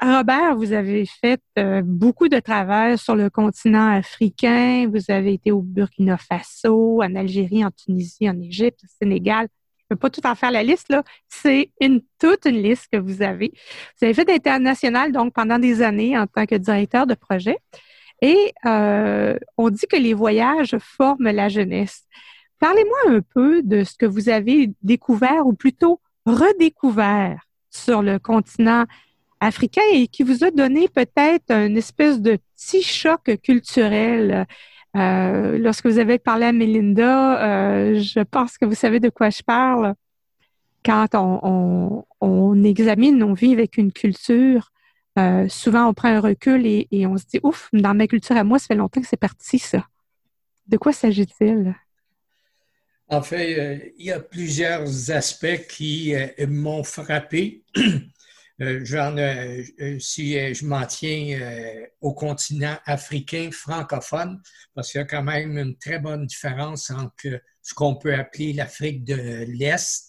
[0.00, 4.88] Robert, vous avez fait euh, beaucoup de travail sur le continent africain.
[4.88, 9.48] Vous avez été au Burkina Faso, en Algérie, en Tunisie, en Égypte, au Sénégal.
[9.90, 11.02] Je ne peux pas tout en faire la liste, là.
[11.28, 13.50] C'est une, toute une liste que vous avez.
[13.98, 17.56] Vous avez fait international, donc, pendant des années en tant que directeur de projet.
[18.20, 22.04] Et euh, on dit que les voyages forment la jeunesse.
[22.58, 28.84] Parlez-moi un peu de ce que vous avez découvert, ou plutôt redécouvert sur le continent
[29.40, 34.46] africain et qui vous a donné peut-être une espèce de petit choc culturel.
[34.96, 39.30] Euh, lorsque vous avez parlé à Melinda, euh, je pense que vous savez de quoi
[39.30, 39.94] je parle.
[40.84, 44.70] Quand on, examine, on vit avec une culture,
[45.18, 48.44] euh, souvent on prend un recul et, on se dit, ouf, dans ma culture à
[48.44, 49.86] moi, ça fait longtemps que c'est parti ça.
[50.66, 51.74] De quoi s'agit-il?
[53.10, 56.14] En fait, il y a plusieurs aspects qui
[56.46, 57.64] m'ont frappé.
[58.60, 61.38] Euh, j'en, euh, euh, si je m'en tiens
[62.00, 64.40] au continent africain francophone,
[64.74, 68.52] parce qu'il y a quand même une très bonne différence entre ce qu'on peut appeler
[68.52, 70.07] l'Afrique de l'Est,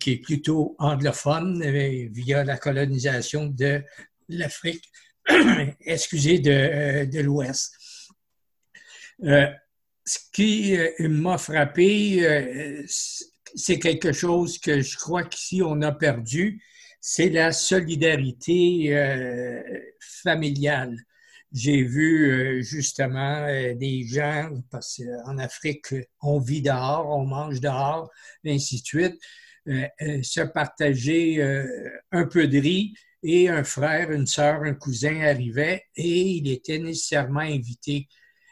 [0.00, 1.62] qui est plutôt anglophone
[2.10, 3.82] via la colonisation de
[4.28, 4.90] l'Afrique,
[5.80, 7.72] excusez, de, de l'Ouest.
[9.20, 12.84] ce qui m'a frappé,
[13.54, 16.62] c'est quelque chose que je crois qu'ici on a perdu,
[17.00, 19.60] c'est la solidarité euh,
[20.22, 20.96] familiale.
[21.52, 27.60] J'ai vu euh, justement euh, des gens, parce qu'en Afrique, on vit dehors, on mange
[27.60, 28.08] dehors,
[28.44, 29.20] et ainsi de suite,
[29.66, 31.40] se partager
[32.10, 36.78] un peu de riz et un frère, une sœur, un cousin arrivait et il était
[36.78, 38.08] nécessairement invité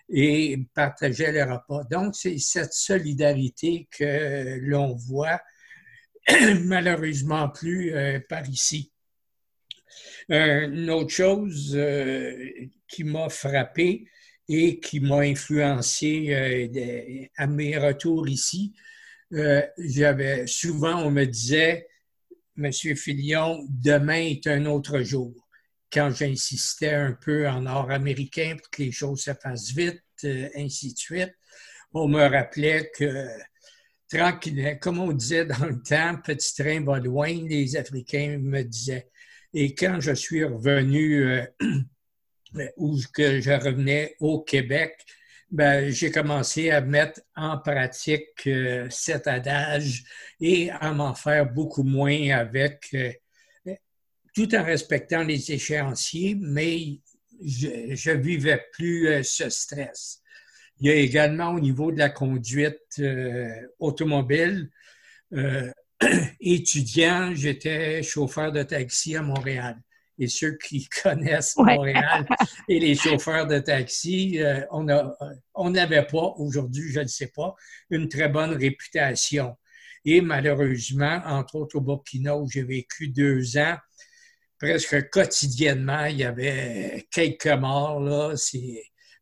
[0.09, 1.85] et partageait le repas.
[1.91, 5.41] Donc, c'est cette solidarité que l'on voit
[6.65, 8.93] malheureusement plus euh, par ici.
[10.31, 12.51] Euh, une autre chose euh,
[12.87, 14.07] qui m'a frappé
[14.49, 18.75] et qui m'a influencé à mes retours ici,
[19.31, 21.87] j'avais souvent on me disait,
[22.57, 25.33] Monsieur Filion, demain est un autre jour.
[25.93, 30.03] Quand j'insistais un peu en nord-américain pour que les choses se fassent vite,
[30.57, 31.35] ainsi de suite,
[31.93, 33.27] on me rappelait que
[34.11, 39.09] tranquille, comme on disait dans le temps, petit train va loin, les Africains me disaient.
[39.55, 41.45] Et quand je suis revenu, euh,
[42.77, 44.97] ou que je revenais au Québec,
[45.51, 50.05] ben, j'ai commencé à mettre en pratique euh, cet adage
[50.41, 53.13] et à m'en faire beaucoup moins avec, euh,
[54.35, 57.01] tout en respectant les échéanciers, mais
[57.45, 60.21] je ne vivais plus ce stress.
[60.81, 64.71] Il y a également au niveau de la conduite euh, automobile,
[65.35, 65.71] euh,
[66.41, 69.77] étudiant, j'étais chauffeur de taxi à Montréal.
[70.21, 72.27] Et ceux qui connaissent Montréal
[72.69, 77.55] et les chauffeurs de taxi, euh, on n'avait pas, aujourd'hui, je ne sais pas,
[77.91, 79.57] une très bonne réputation.
[80.05, 83.77] Et malheureusement, entre autres au Burkina, où j'ai vécu deux ans,
[84.59, 88.01] presque quotidiennement, il y avait quelques morts.
[88.01, 88.35] Là.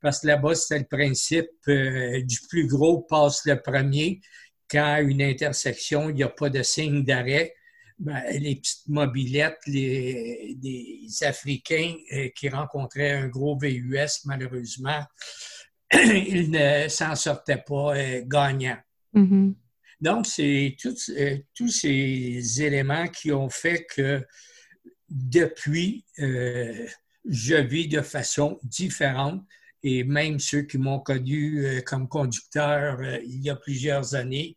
[0.02, 4.20] Parce que là-bas, c'était le principe euh, du plus gros passe le premier.
[4.70, 7.54] Quand à une intersection, il n'y a pas de signe d'arrêt,
[7.98, 10.56] ben, les petites mobilettes, les,
[11.22, 15.02] Africains euh, qui rencontraient un gros VUS, malheureusement,
[15.92, 18.78] ils ne s'en sortaient pas euh, gagnants.
[19.14, 19.54] Mm-hmm.
[20.00, 20.76] Donc, c'est
[21.54, 24.24] tous ces éléments qui ont fait que
[25.08, 29.42] depuis, je vis de façon différente
[29.82, 34.56] et même ceux qui m'ont connu euh, comme conducteur euh, il y a plusieurs années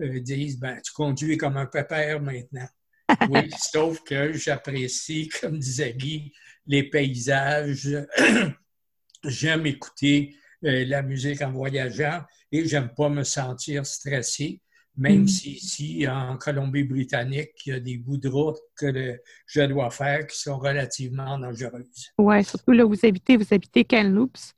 [0.00, 2.68] euh, disent ben, Tu conduis comme un pépère maintenant.
[3.30, 6.32] oui, sauf que j'apprécie, comme disait Guy,
[6.66, 7.88] les paysages.
[9.24, 14.60] j'aime écouter la musique en voyageant et j'aime pas me sentir stressé.
[14.96, 15.28] Même mm.
[15.28, 20.26] si ici, en Colombie-Britannique, il y a des bouts de route que je dois faire
[20.26, 22.12] qui sont relativement dangereuses.
[22.18, 24.54] Oui, surtout là où vous habitez, vous habitez Kamloops.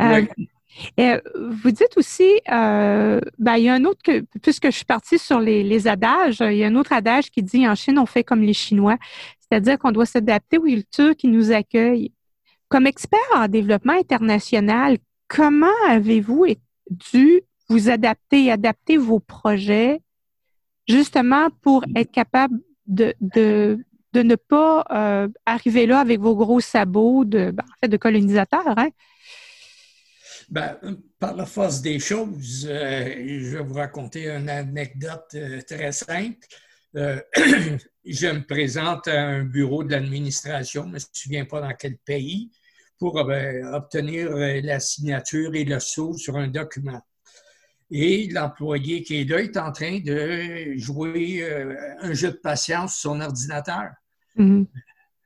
[0.00, 0.26] Euh,
[1.00, 4.84] euh, vous dites aussi, euh, ben, il y a un autre, que, puisque je suis
[4.84, 8.06] partie sur les, adages, il y a un autre adage qui dit en Chine, on
[8.06, 8.96] fait comme les Chinois,
[9.40, 12.12] c'est-à-dire qu'on doit s'adapter aux cultures qui nous accueillent.
[12.68, 16.46] Comme expert en développement international, comment avez-vous
[16.90, 20.00] dû vous adapter et adapter vos projets
[20.86, 23.14] justement pour être capable de,
[24.14, 28.88] ne pas euh, arriver là avec vos gros sabots de, ben, colonisateurs, hein?
[30.48, 30.78] Ben,
[31.18, 36.46] par la force des choses, euh, je vais vous raconter une anecdote euh, très simple.
[36.96, 37.20] Euh,
[38.06, 41.98] je me présente à un bureau de l'administration, je ne me souviens pas dans quel
[41.98, 42.50] pays,
[42.98, 47.00] pour obtenir la signature et le sceau sur un document.
[47.92, 51.48] Et l'employé qui est là est en train de jouer
[52.00, 53.90] un jeu de patience sur son ordinateur.
[54.36, 54.66] Mm-hmm.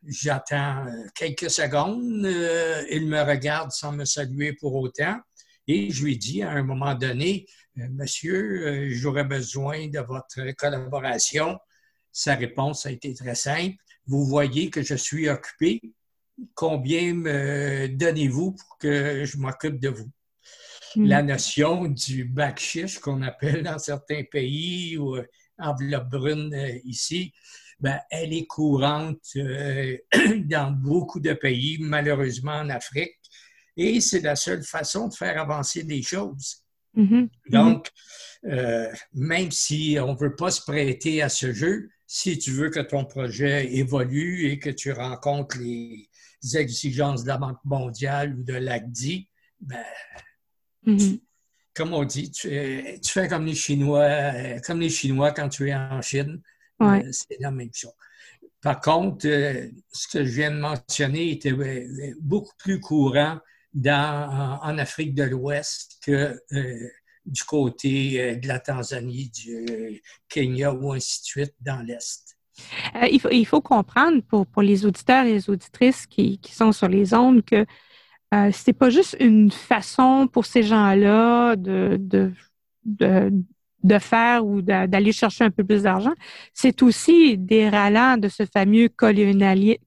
[0.07, 2.27] J'attends quelques secondes.
[2.27, 5.17] Euh, il me regarde sans me saluer pour autant.
[5.69, 7.47] Et je lui dis à un moment donné,
[7.79, 11.57] euh, Monsieur, euh, j'aurais besoin de votre collaboration.
[12.11, 13.77] Sa réponse a été très simple.
[14.07, 15.81] Vous voyez que je suis occupé.
[16.55, 20.11] Combien me donnez-vous pour que je m'occupe de vous?
[20.97, 21.07] Hmm.
[21.07, 25.17] La notion du backshish qu'on appelle dans certains pays ou
[25.59, 27.33] enveloppe brune ici,
[27.83, 29.99] ben, elle est courante euh,
[30.45, 33.19] dans beaucoup de pays, malheureusement en Afrique,
[33.77, 36.59] et c'est la seule façon de faire avancer les choses.
[36.97, 37.29] Mm-hmm.
[37.51, 37.91] Donc,
[38.45, 42.71] euh, même si on ne veut pas se prêter à ce jeu, si tu veux
[42.71, 46.09] que ton projet évolue et que tu rencontres les
[46.55, 49.83] exigences de la Banque mondiale ou de l'ACDI, ben,
[50.87, 51.21] mm-hmm.
[51.75, 55.69] comme on dit, tu, tu, fais comme les Chinois, euh, comme les Chinois quand tu
[55.69, 56.41] es en Chine.
[56.83, 57.93] Euh, c'est la même chose.
[58.61, 63.39] Par contre, euh, ce que je viens de mentionner était euh, beaucoup plus courant
[63.75, 66.39] dans, en Afrique de l'Ouest que
[67.25, 72.37] du côté de la Tanzanie, du Kenya ou ainsi de suite dans l'Est.
[73.11, 76.73] il, faut, il, faut, comprendre pour, pour, les auditeurs et les auditrices qui, qui sont
[76.73, 77.65] sur les ondes que
[78.33, 82.33] euh, c'est pas juste une façon pour ces gens-là de, de,
[82.85, 83.31] de,
[83.83, 86.13] de faire ou d'aller chercher un peu plus d'argent,
[86.53, 89.79] c'est aussi des ralents de ce fameux colonialisme,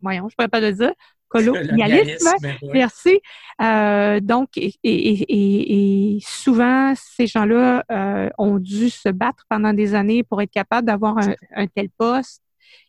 [0.00, 0.92] voyons, je ne pourrais pas le dire,
[1.28, 2.30] colonialisme,
[2.72, 3.20] merci.
[3.60, 10.40] Euh, donc, et, souvent, ces gens-là euh, ont dû se battre pendant des années pour
[10.40, 12.42] être capables d'avoir un, tel poste.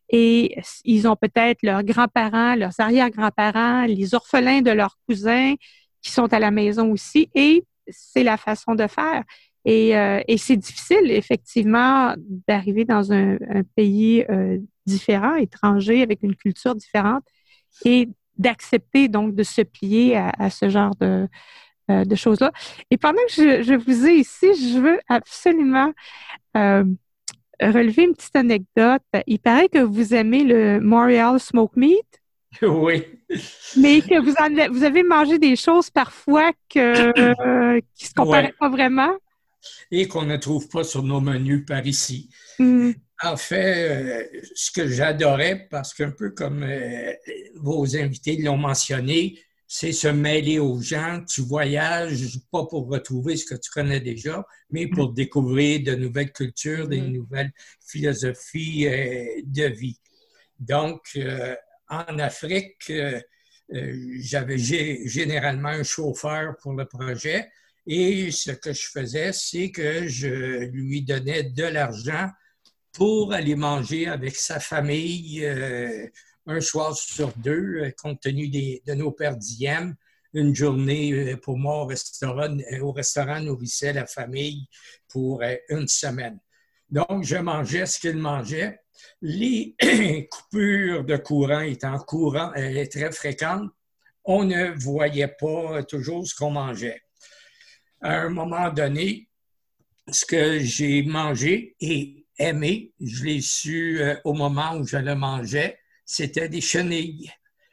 [0.10, 5.56] Et ils ont peut-être leurs grands-parents, leurs arrière-grands-parents, les orphelins de leurs cousins
[6.02, 7.30] qui sont à la maison aussi.
[7.36, 9.24] Et c'est la façon de faire.
[9.68, 12.14] Euh, et, c'est difficile, effectivement,
[12.48, 13.38] d'arriver dans un,
[13.76, 17.24] pays euh, différent, étranger, avec une culture différente,
[17.84, 21.28] et d'accepter donc de se plier à, ce genre de,
[21.92, 22.52] euh, de choses-là.
[22.92, 25.92] Et pendant que je, vous ai ici, je veux absolument
[27.60, 29.02] relever une petite anecdote.
[29.26, 32.06] Il paraît que vous aimez le Montreal Smoke Meat.
[32.62, 33.04] Oui.
[33.76, 34.34] Mais que vous,
[34.74, 37.12] vous avez mangé des choses parfois que,
[37.94, 39.12] qui ne se comparaient pas vraiment
[39.92, 42.30] et qu'on ne trouve pas sur nos menus par ici.
[42.60, 42.92] Mm.
[43.24, 47.14] En fait, euh, ce que j'adorais, parce qu'un peu comme euh,
[47.56, 51.24] vos invités l'ont mentionné, c'est se mêler aux gens.
[51.28, 54.90] Tu voyages pas pour retrouver ce que tu connais déjà, mais mm.
[54.92, 57.12] pour découvrir de nouvelles cultures, des mm.
[57.12, 57.52] nouvelles
[57.86, 60.00] philosophies euh, de vie.
[60.60, 61.20] Donc,
[61.88, 62.92] en Afrique,
[63.70, 67.48] j'avais généralement un chauffeur pour le projet
[67.90, 72.28] et ce que je faisais, c'est que je lui donnais de l'argent
[72.92, 76.06] pour aller manger avec sa famille euh,
[76.48, 79.38] un soir sur deux, euh, compte tenu de nos pères
[80.34, 84.68] Une journée euh, pour moi au restaurant, au restaurant nourrissait la famille
[85.08, 86.40] pour une semaine.
[86.90, 88.82] Donc, je mangeais ce qu'il mangeait.
[89.22, 89.78] Les
[90.30, 93.70] coupures de courant étant courant, très fréquentes,
[94.26, 97.02] on ne voyait pas toujours ce qu'on mangeait
[98.02, 99.28] à un moment donné,
[100.10, 105.16] ce que j'ai mangé et aimé, je l'ai su euh, au moment où je le
[105.16, 107.30] mangeais, c'était des chenilles.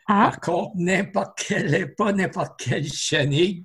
[0.06, 0.30] Ah.
[0.30, 3.64] Par contre, n'importe quelle, pas n'importe quelle chenille.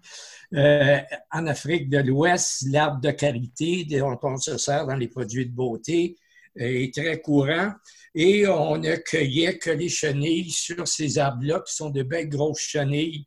[0.53, 0.99] Euh,
[1.31, 5.53] en Afrique de l'Ouest, l'arbre de karité dont on se sert dans les produits de
[5.53, 6.15] beauté
[6.55, 7.71] est très courant
[8.15, 12.61] et on ne cueillait que les chenilles sur ces arbres-là qui sont de belles grosses
[12.61, 13.25] chenilles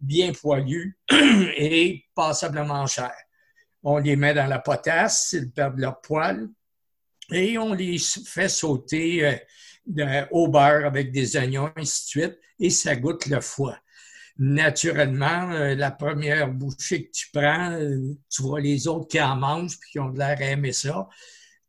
[0.00, 3.12] bien poilus et passablement chers.
[3.82, 6.48] On les met dans la potasse, ils perdent leur poil
[7.32, 9.40] et on les fait sauter
[9.98, 13.78] euh, au beurre avec des oignons, ainsi de suite, et ça goûte le foie.
[14.38, 17.78] Naturellement, euh, la première bouchée que tu prends,
[18.28, 21.08] tu vois les autres qui en mangent puis qui ont de l'air à aimer ça.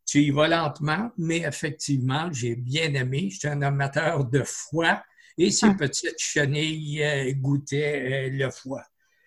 [0.06, 3.30] Tu y vas lentement, mais effectivement, j'ai bien aimé.
[3.32, 5.02] Je suis un amateur de foie
[5.38, 5.76] et ces ah.
[5.78, 8.84] petites chenilles euh, goûtaient euh, le foie.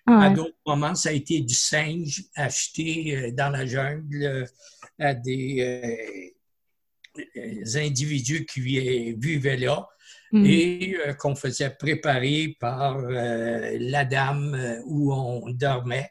[0.06, 4.46] À d'autres moments, ça a été du singe acheté euh, dans la jungle
[4.98, 6.34] à des
[7.74, 9.88] individus qui vivaient là.
[10.32, 10.44] mm.
[10.46, 16.10] et qu'on faisait préparer par la dame où on dormait.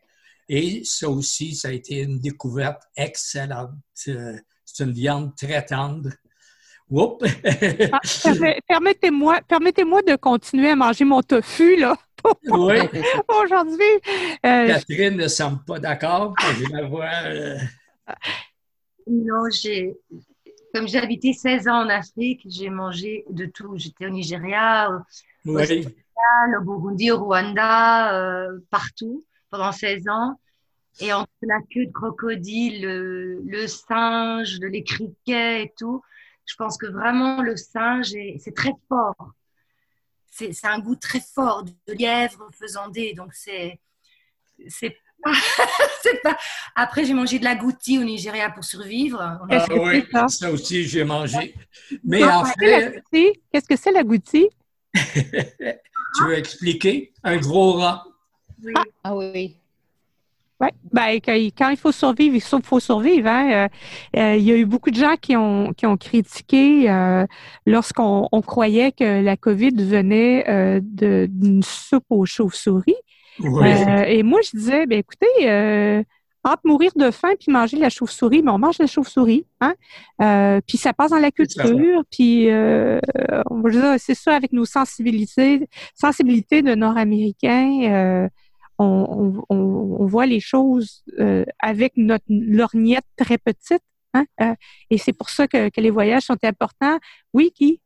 [0.50, 3.76] Et ça aussi, ça a été une découverte excellente.
[3.94, 4.42] C'est
[4.80, 6.10] une viande très tendre.
[6.92, 8.00] Ah,
[8.68, 11.96] permettez-moi, permettez-moi de continuer à manger mon tofu là.
[12.48, 12.78] oui.
[13.44, 13.84] Aujourd'hui.
[14.46, 16.34] Euh, Catherine ne semble pas d'accord.
[16.40, 17.10] Je la vois.
[17.26, 17.58] Euh,
[19.08, 19.96] non, j'ai.
[20.74, 23.74] Comme j'ai habité 16 ans en Afrique, j'ai mangé de tout.
[23.78, 24.90] J'étais au Nigeria,
[25.46, 30.40] au, au Burundi, au Rwanda, euh, partout pendant 16 ans.
[31.00, 36.02] Et entre la queue de crocodile, le, le singe, les criquets et tout,
[36.46, 39.34] je pense que vraiment le singe, c'est très fort.
[40.32, 43.14] C'est un goût très fort de lièvre faisandé.
[43.14, 43.80] Donc, c'est.
[46.02, 46.38] C'est pas...
[46.76, 49.22] Après, j'ai mangé de la goutti au Nigeria pour survivre.
[49.22, 50.52] Ah, oui, ça?
[50.52, 51.56] aussi, j'ai mangé.
[52.04, 53.02] Mais en fait.
[53.10, 54.50] Qu'est-ce que c'est la goutti?
[54.94, 57.14] tu veux expliquer?
[57.24, 58.04] Un gros rat.
[58.62, 58.74] Oui.
[59.02, 59.58] Ah oui.
[60.62, 61.20] Oui, ben,
[61.58, 63.28] quand il faut survivre, il faut survivre.
[63.28, 63.52] Hein.
[63.52, 63.68] Euh,
[64.20, 67.26] euh, il y a eu beaucoup de gens qui ont, qui ont critiqué euh,
[67.66, 72.96] lorsqu'on croyait que la COVID venait d'une soupe aux chauves-souris.
[74.08, 76.06] et moi, je disais, ben, écoutez,
[76.46, 79.74] entre mourir de faim puis manger la chauve-souris, mais on mange la chauve-souris, hein?
[80.68, 82.48] puis ça passe dans la culture, puis
[83.98, 88.30] c'est ça avec nos sensibilités, sensibilités de Nord-Américains
[88.80, 93.82] on, voit les choses euh, avec notre lorgnette très petite.
[94.14, 94.54] Hein, euh,
[94.90, 97.00] et c'est pour ça que, les voyages sont importants.
[97.34, 97.82] Oui, qui?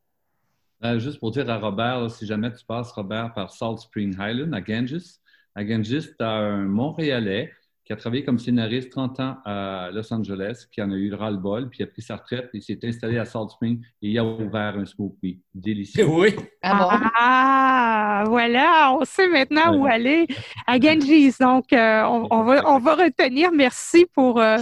[0.84, 4.52] Euh, juste pour dire à Robert, si jamais tu passes, Robert, par Salt Spring Highland
[4.52, 5.18] à Ganges,
[5.54, 7.52] à Ganges, tu as un Montréalais
[7.88, 11.16] qui a travaillé comme scénariste 30 ans à Los Angeles, qui en a eu le
[11.16, 14.24] ras-le-bol, puis a pris sa retraite, il s'est installé à Salt Spring et il a
[14.26, 15.40] ouvert un smoky.
[15.54, 16.06] Délicieux.
[16.18, 16.36] Oui.
[16.62, 20.26] Ah, ah, voilà, on sait maintenant où aller.
[20.66, 23.52] À Ganges, donc euh, on, va, on va retenir.
[23.52, 24.58] Merci pour, euh,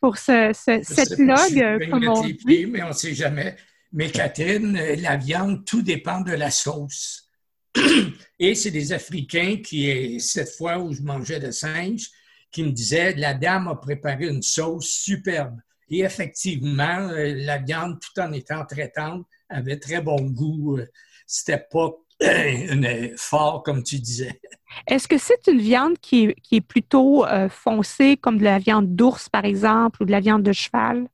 [0.00, 2.66] pour ce, cette log, comme on dit.
[2.66, 3.56] Mais on ne sait jamais.
[3.92, 7.28] Mais Catherine, la viande, tout dépend de la sauce.
[8.38, 12.08] Et c'est des Africains qui, cette fois où je mangeais de singe,
[12.50, 15.58] qui me disait la dame a préparé une sauce superbe.
[15.90, 20.78] Et effectivement, euh, la viande, tout en étant très tendre, avait très bon goût.
[20.78, 20.86] Euh,
[21.26, 21.90] c'était pas
[22.20, 24.40] une, fort, comme tu disais.
[24.86, 29.28] Est-ce que c'est une viande qui est, plutôt euh, foncée, comme de la viande d'ours,
[29.28, 31.06] par exemple, ou de la viande de cheval?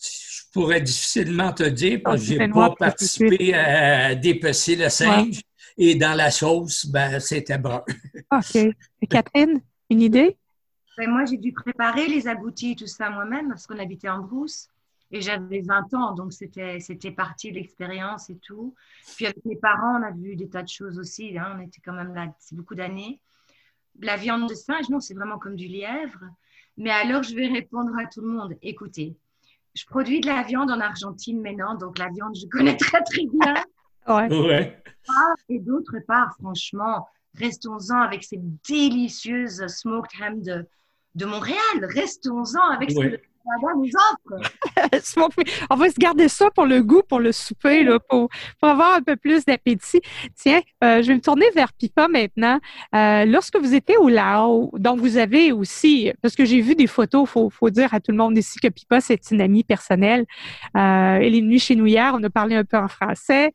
[0.00, 5.40] Je pourrais difficilement te dire, parce que je n'ai pas participé à dépecer le singe.
[5.76, 7.84] Et dans la sauce, ben, c'était brun.
[8.32, 8.74] OK.
[9.10, 9.60] Catherine?
[9.90, 10.36] Une idée?
[10.96, 14.20] Ben, Moi, j'ai dû préparer les agoutis et tout ça moi-même parce qu'on habitait en
[14.20, 14.68] brousse
[15.12, 18.74] et j'avais 20 ans, donc c'était, c'était partie de l'expérience et tout.
[19.16, 21.38] Puis avec mes parents, on a vu des tas de choses aussi.
[21.38, 21.56] Hein.
[21.56, 23.20] on était quand même là, c'est beaucoup d'années.
[24.00, 26.20] La viande de singe, non, c'est vraiment comme du lièvre.
[26.76, 28.54] Mais alors, je vais répondre à tout le monde.
[28.62, 29.16] Écoutez,
[29.74, 33.26] je produis de la viande en Argentine maintenant, donc la viande, je connais très très
[33.26, 33.54] bien.
[34.08, 34.82] ouais.
[35.48, 37.06] Et d'autre part, franchement,
[37.38, 40.66] Restons-en avec ces délicieuses smoked ham de,
[41.14, 41.56] de Montréal.
[41.82, 43.20] Restons-en avec ce que
[43.76, 45.30] nous offre.
[45.70, 48.28] On va se garder ça pour le goût, pour le souper, là, pour,
[48.60, 50.00] pour avoir un peu plus d'appétit.
[50.34, 52.58] Tiens, euh, je vais me tourner vers Pipa maintenant.
[52.94, 56.86] Euh, lorsque vous étiez au Laos, donc vous avez aussi, parce que j'ai vu des
[56.86, 59.64] photos, il faut, faut, dire à tout le monde ici que Pipa, c'est une amie
[59.64, 60.26] personnelle.
[60.76, 63.52] Euh, elle est venue chez nous hier, on a parlé un peu en français.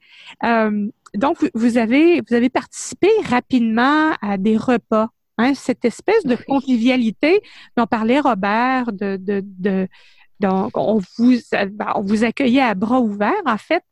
[1.16, 5.10] Donc, vous avez, vous avez participé rapidement à des repas.
[5.38, 7.42] Hein, cette espèce de convivialité
[7.76, 9.88] dont parlait Robert, de, de, de
[10.40, 13.84] donc on vous, ben, on vous accueillait à bras ouverts, en fait,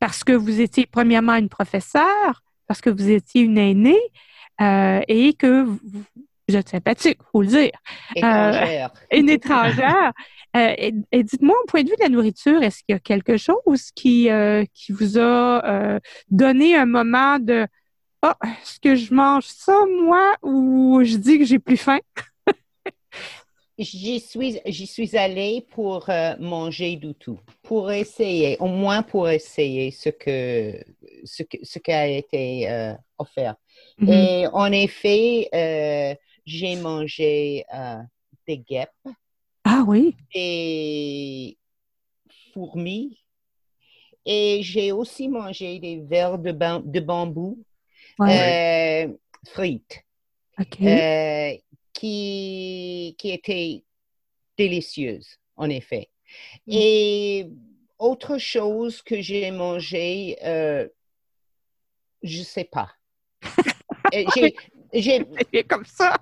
[0.00, 4.00] parce que vous étiez premièrement une professeure, parce que vous étiez une aînée
[4.60, 5.80] euh, et que vous,
[6.48, 7.70] vous êtes sympathique, faut le dire.
[8.16, 8.92] Étrangère.
[9.12, 10.12] Euh, une étrangère.
[10.56, 10.74] Euh,
[11.12, 13.90] et, dites-moi, au point de vue de la nourriture, est-ce qu'il y a quelque chose
[13.94, 17.66] qui, euh, qui vous a donné un moment de
[18.22, 22.00] Ah, oh, est-ce que je mange ça, moi, ou je dis que j'ai plus faim?
[23.78, 29.92] J'y suis, j'y suis allée pour manger du tout, pour essayer, au moins pour essayer
[29.92, 30.82] ce que
[31.22, 33.54] ce, ce qui a été offert.
[34.00, 34.12] Mm-hmm.
[34.12, 36.18] Et en effet,
[36.48, 37.64] j'ai mangé
[38.46, 39.08] des guêpes.
[39.64, 40.16] Ah oui?
[40.34, 41.58] Des
[42.52, 43.18] fourmis.
[44.24, 47.64] Et j'ai aussi mangé des verres de, de bambou
[48.20, 49.08] euh,
[49.46, 50.04] frites.
[50.82, 51.56] Euh,
[51.92, 53.84] qui, qui étaient
[54.56, 56.10] délicieuses, en effet.
[56.66, 56.72] Mm.
[56.72, 57.50] Et
[57.98, 60.88] autre chose que j'ai mangé, euh,
[62.22, 62.90] Je ne sais pas.
[64.92, 66.16] j'ai, comme ça.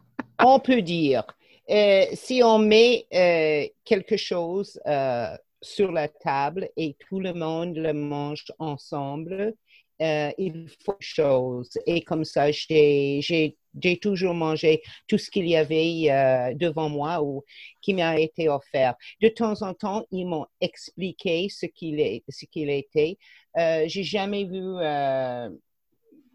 [0.45, 1.25] On peut dire,
[1.71, 7.77] euh, si on met euh, quelque chose euh, sur la table et tout le monde
[7.77, 9.55] le mange ensemble,
[9.99, 11.71] il faut chose.
[11.87, 13.57] Et comme ça, j'ai,
[14.03, 17.43] toujours mangé tout ce qu'il y avait devant moi ou
[17.81, 18.95] qui m'a été offert.
[19.23, 22.21] De temps en temps, ils m'ont expliqué ce qu'il,
[22.53, 23.17] qu'il était.
[23.57, 24.77] j'ai jamais vu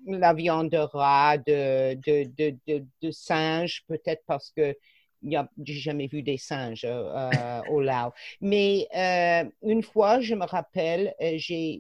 [0.06, 4.76] la viande de rat, de, de, de, de, singe, peut-être parce que
[5.24, 8.14] j'ai jamais vu des singes euh, au Laos.
[8.40, 11.80] Mais euh, une fois, je me rappelle, euh, j'ai,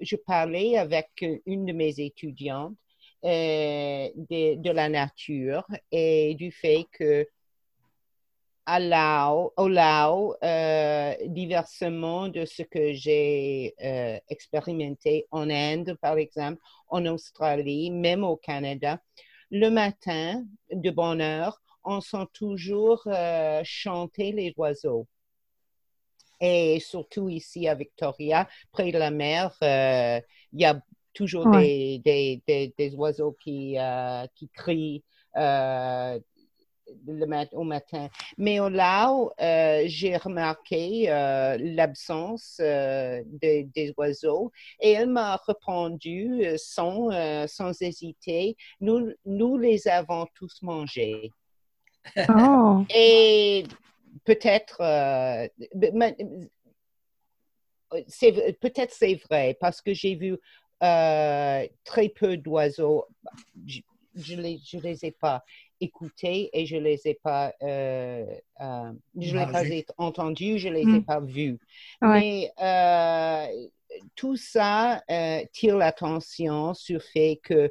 [0.00, 2.74] je parlais avec une de mes étudiantes
[3.22, 7.26] de, la nature et du fait que
[8.66, 17.06] au Lao, euh, diversement de ce que j'ai euh, expérimenté en Inde, par exemple, en
[17.06, 19.00] Australie, même au Canada.
[19.50, 25.06] Le matin, de bonne heure, on sent toujours euh, chanter les oiseaux.
[26.40, 30.78] Et surtout ici à Victoria, près de la mer, il y a
[31.14, 33.78] toujours des, des, des, oiseaux qui,
[34.34, 35.02] qui crient
[37.06, 38.08] le au matin.
[38.38, 46.44] Mais au Laos, euh, j'ai remarqué euh, l'absence euh, des oiseaux et elle m'a répondu
[46.56, 47.10] sans,
[47.46, 51.30] sans hésiter, nous, nous les avons tous mangés.
[52.28, 52.84] Oh.
[52.94, 53.64] Et
[54.24, 54.78] peut-être,
[58.60, 60.38] peut-être c'est vrai parce que j'ai vu
[60.80, 63.06] très peu d'oiseaux.
[63.66, 65.44] Je ne les, je les ai pas
[65.80, 68.24] écoutés et je les ai pas, euh,
[68.60, 71.04] euh, je les ai pas entendus, je les ai hmm.
[71.04, 71.58] pas vus.
[72.02, 73.46] Mais euh,
[74.14, 75.02] tout ça
[75.52, 77.70] tire l'attention sur le fait que,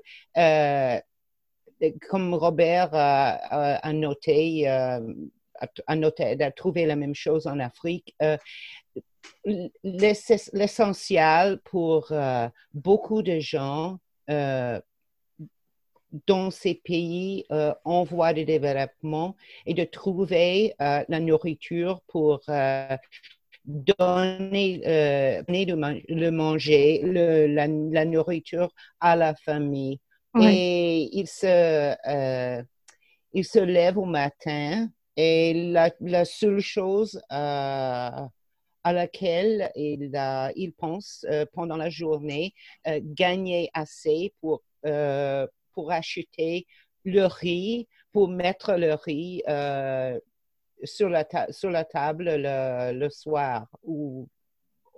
[2.09, 4.99] comme Robert a, noté, a,
[5.95, 8.15] noté, a trouvé la même chose en Afrique.
[9.83, 12.11] L'essentiel pour
[12.73, 13.99] beaucoup de gens
[16.27, 19.35] dans ces pays euh, en voie de développement
[19.65, 22.97] et de trouver euh, la nourriture pour euh,
[23.65, 24.81] donner,
[25.47, 29.99] le, manger, la, nourriture à la famille.
[30.41, 31.95] Et il se,
[33.31, 38.29] il se lève au matin et la, seule chose à
[38.83, 40.11] laquelle il,
[40.57, 42.53] il pense pendant la journée,
[42.85, 44.61] gagner assez pour
[45.75, 46.65] pour acheter
[47.03, 50.17] le riz, pour mettre le riz euh,
[50.83, 53.67] sur, la sur la table le, soir.
[53.83, 54.27] Ou,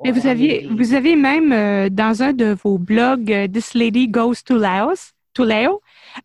[0.06, 4.08] Et vous, aviez, vous avez même euh, dans un de vos blogs, euh, This Lady
[4.08, 5.82] Goes to Laos, to Laos,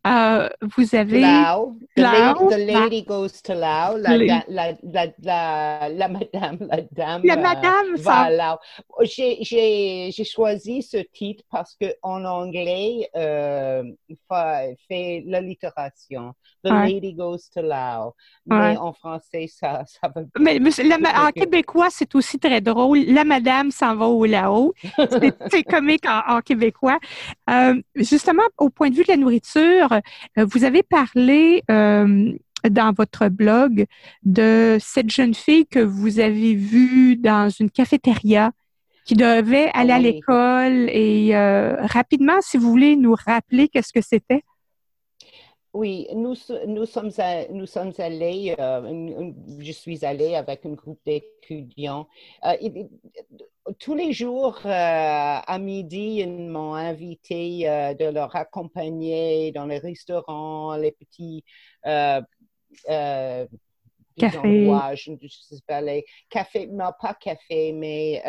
[0.06, 1.20] euh, vous avez.
[1.20, 1.76] Lao.
[1.96, 2.48] The, Lao.
[2.48, 3.96] the lady goes to Lao.
[3.96, 7.22] La, la, la, la, la madame, la dame.
[7.24, 8.58] La madame, va Lao.
[9.02, 13.82] J'ai choisi ce titre parce qu'en anglais, euh,
[14.88, 16.32] fait l'allitération.
[16.64, 18.14] The lady goes to Lao.
[18.46, 20.22] Mais en français, ça, ça va.
[20.38, 23.00] Mais, en québécois, c'est aussi très drôle.
[23.08, 24.72] La madame s'en va au Lao.
[25.50, 26.98] C'est comique en, québécois.
[27.50, 29.92] Euh, justement, au point de vue de la nourriture,
[30.38, 32.32] euh, vous avez parlé euh,
[32.68, 33.86] dans votre blog
[34.22, 38.52] de cette jeune fille que vous avez vue dans une cafétéria
[39.04, 41.34] qui devait aller à l'école et
[41.80, 44.44] rapidement, si vous voulez nous rappeler qu'est-ce que c'était?
[45.74, 46.34] Oui, nous,
[46.66, 47.10] nous, sommes,
[47.50, 52.06] nous sommes allés, euh, je suis allée avec un groupe d'étudiants.
[52.44, 52.56] Euh,
[53.78, 57.64] tous les jours euh, à midi, ils m'ont invité
[57.98, 61.42] de leur accompagner dans les restaurants, les petits
[61.82, 62.36] cafés.
[64.18, 68.22] je, je sais pas, les cafés, non pas café, mais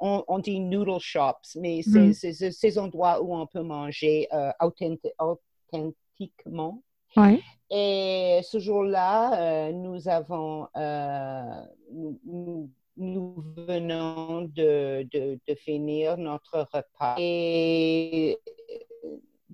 [0.00, 2.50] on, dit noodle shops, mais c'est mm.
[2.50, 4.26] ces endroits où on peut manger
[4.60, 5.94] authentique
[7.70, 17.16] et ce jour-là, euh, nous avons, euh, nous, venons de, de, finir notre repas.
[17.18, 18.38] Et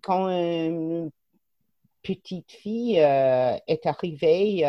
[0.03, 1.11] quand une
[2.03, 4.65] petite fille euh, est arrivée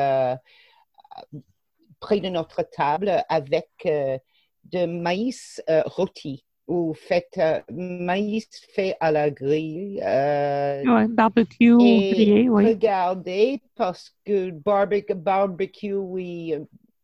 [2.00, 9.30] près de notre table avec de maïs rôti ou faites euh, maïs fait à la
[9.30, 10.02] grille.
[10.04, 12.68] Euh, barbecue grillé, oui.
[12.68, 16.56] Regardez, parce que barbecue, barbecue oui,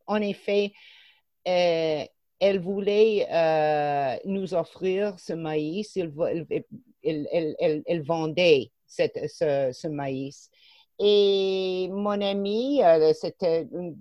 [0.06, 0.74] en effet,
[1.48, 2.04] euh,
[2.40, 3.28] elle voulait
[4.26, 5.98] nous offrir ce maïs.
[5.98, 10.50] Elle, elle, vendait ce, maïs.
[11.00, 12.82] Et mon amie,
[13.14, 13.96] c'était une,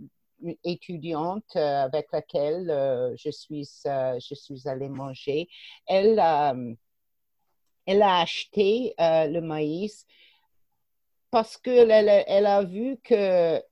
[0.64, 5.48] étudiante avec laquelle je, suis, je suis allée manger.
[5.86, 6.18] Elle,
[7.86, 10.06] elle a acheté le maïs
[11.30, 13.62] parce qu'elle elle a vu que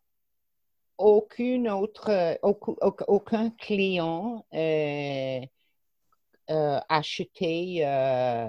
[0.98, 5.40] aucune autre, aucun client euh,
[6.50, 8.48] euh, acheté euh,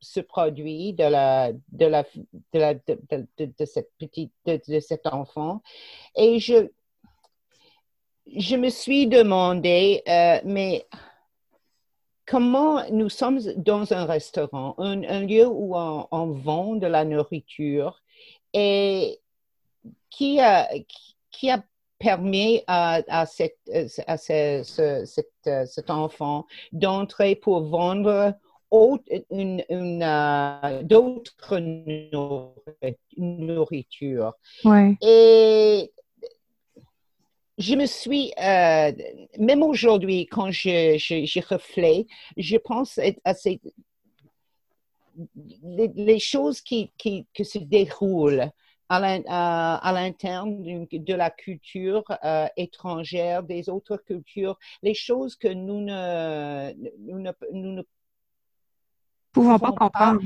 [0.00, 2.04] ce produit de la de la
[2.52, 5.62] de, cette petite de, cet enfant
[6.16, 6.70] et je
[8.36, 10.02] je me suis demandé
[10.44, 10.86] mais
[12.26, 18.02] comment nous sommes dans un restaurant un, lieu où on, vend de la nourriture
[18.52, 19.18] et
[20.10, 20.68] qui a
[21.30, 21.62] qui a
[21.98, 23.58] permis à, à, cette,
[24.06, 28.34] à cet enfant d'entrer pour vendre
[29.30, 31.58] une, une, euh, d'autres
[33.16, 34.34] nourriture.
[35.02, 35.92] Et
[37.58, 38.92] je me suis, euh,
[39.38, 41.40] même aujourd'hui, quand je, je, je
[42.36, 43.60] je pense à ces,
[45.62, 48.50] les, choses qui, qui, qui se déroulent
[48.88, 49.00] à
[49.92, 57.18] l'interne de la culture euh, étrangère, des autres cultures, les choses que nous ne, nous
[57.18, 57.82] ne, nous ne
[59.32, 60.22] pouvons pas comprendre.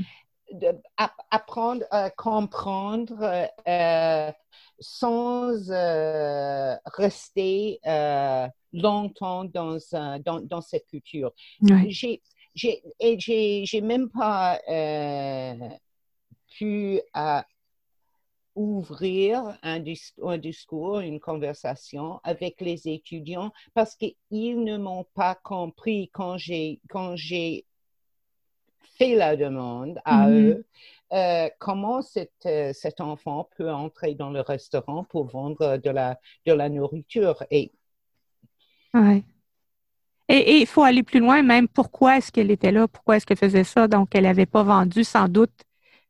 [1.31, 4.31] Apprendre à comprendre euh,
[4.79, 7.79] sans euh, rester
[8.73, 9.77] longtemps dans,
[10.25, 11.31] dans, dans, cette culture.
[11.87, 12.21] J'ai
[12.55, 14.59] J'ai même pas
[16.57, 17.01] pu
[18.55, 24.15] ouvrir un, discours, une conversation avec les étudiants parce qu'ils
[24.63, 27.65] ne m'ont pas compris quand j'ai, quand j'ai
[28.97, 30.41] fait la demande à mm-hmm.
[30.41, 30.65] eux.
[31.13, 31.99] Euh, comment
[32.45, 37.43] euh, cet enfant peut entrer dans le restaurant pour vendre de la, de la nourriture.
[37.51, 37.71] Et
[40.29, 43.37] Et il faut aller plus loin, même pourquoi est-ce qu'elle était là, pourquoi est-ce qu'elle
[43.37, 43.87] faisait ça?
[43.87, 45.51] Donc, elle n'avait pas vendu sans doute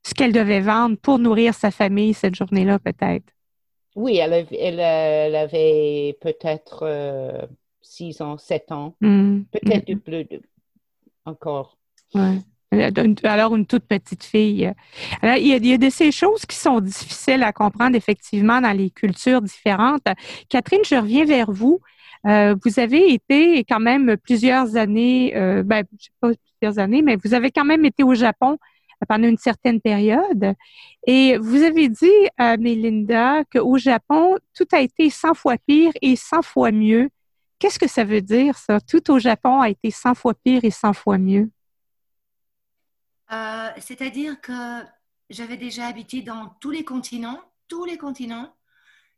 [0.06, 3.26] ce qu'elle devait vendre pour nourrir sa famille cette journée-là, peut-être.
[3.96, 7.46] Oui, elle avait, peut-être euh,
[7.82, 9.42] six ans, sept ans, hmm.
[9.52, 10.00] peut-être hmm.
[10.00, 10.28] plus
[11.26, 11.78] encore.
[12.16, 12.38] Ouais.
[13.24, 14.72] Alors, une toute petite fille.
[15.22, 17.96] Alors, il, y a, il y a de ces choses qui sont difficiles à comprendre,
[17.96, 20.06] effectivement, dans les cultures différentes.
[20.50, 21.80] Catherine, je reviens vers vous.
[22.26, 27.02] Euh, vous avez été quand même plusieurs années, euh, ben, je sais pas plusieurs années,
[27.02, 28.58] mais vous avez quand même été au Japon
[29.08, 30.54] pendant une certaine période.
[31.06, 36.16] Et vous avez dit, à Melinda, qu'au Japon, tout a été 100 fois pire et
[36.16, 37.10] 100 fois mieux.
[37.60, 38.80] Qu'est-ce que ça veut dire, ça?
[38.82, 41.50] Tout au Japon a été 100 fois pire et 100 fois mieux.
[43.32, 44.84] Euh, c'est-à-dire que
[45.30, 48.54] j'avais déjà habité dans tous les continents, tous les continents.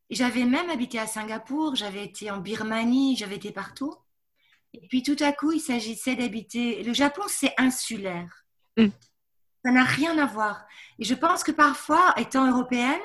[0.10, 3.96] J'avais même habité à Singapour, j'avais été en Birmanie, j'avais été partout.
[4.74, 6.84] Et puis tout à coup, il s'agissait d'habiter.
[6.84, 8.46] Le Japon, c'est insulaire.
[8.78, 8.88] Mm.
[9.64, 10.66] Ça n'a rien à voir.
[11.00, 13.02] Et je pense que parfois, étant européenne,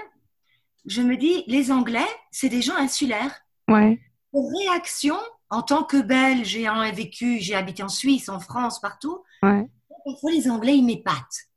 [0.85, 3.35] je me dis, les Anglais, c'est des gens insulaires.
[3.69, 3.99] Ouais.
[4.33, 5.17] Réaction,
[5.49, 9.23] en tant que Belge, j'ai vécu, j'ai habité en Suisse, en France, partout.
[9.43, 9.67] Ouais.
[10.05, 11.49] Parfois, les Anglais, ils m'épatent.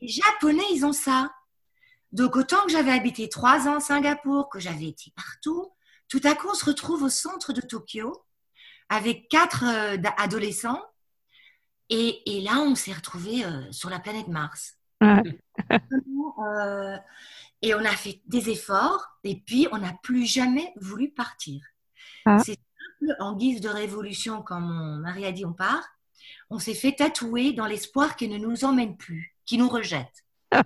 [0.00, 1.32] Les Japonais, ils ont ça.
[2.12, 5.72] Donc, autant que j'avais habité trois ans à Singapour, que j'avais été partout,
[6.08, 8.24] tout à coup, on se retrouve au centre de Tokyo
[8.88, 10.82] avec quatre euh, adolescents
[11.88, 14.78] et, là, on s'est retrouvé euh, sur la planète Mars.
[15.02, 16.96] Euh,
[17.60, 21.62] et on a fait des efforts, et puis on n'a plus jamais voulu partir.
[22.24, 22.38] Ah.
[22.38, 22.58] C'est
[23.00, 25.86] simple, en guise de révolution, quand mon mari a dit on part,
[26.50, 30.24] on s'est fait tatouer dans l'espoir qu'il ne nous emmène plus, qu'il nous rejette.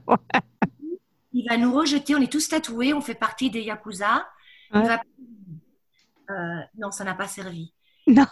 [1.33, 4.27] Il va nous rejeter, on est tous tatoués, on fait partie des Yakuza.
[4.75, 7.73] Euh, non, ça n'a pas servi.
[8.09, 8.27] Non.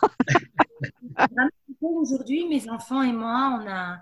[1.80, 3.98] Aujourd'hui, mes enfants et moi, on a.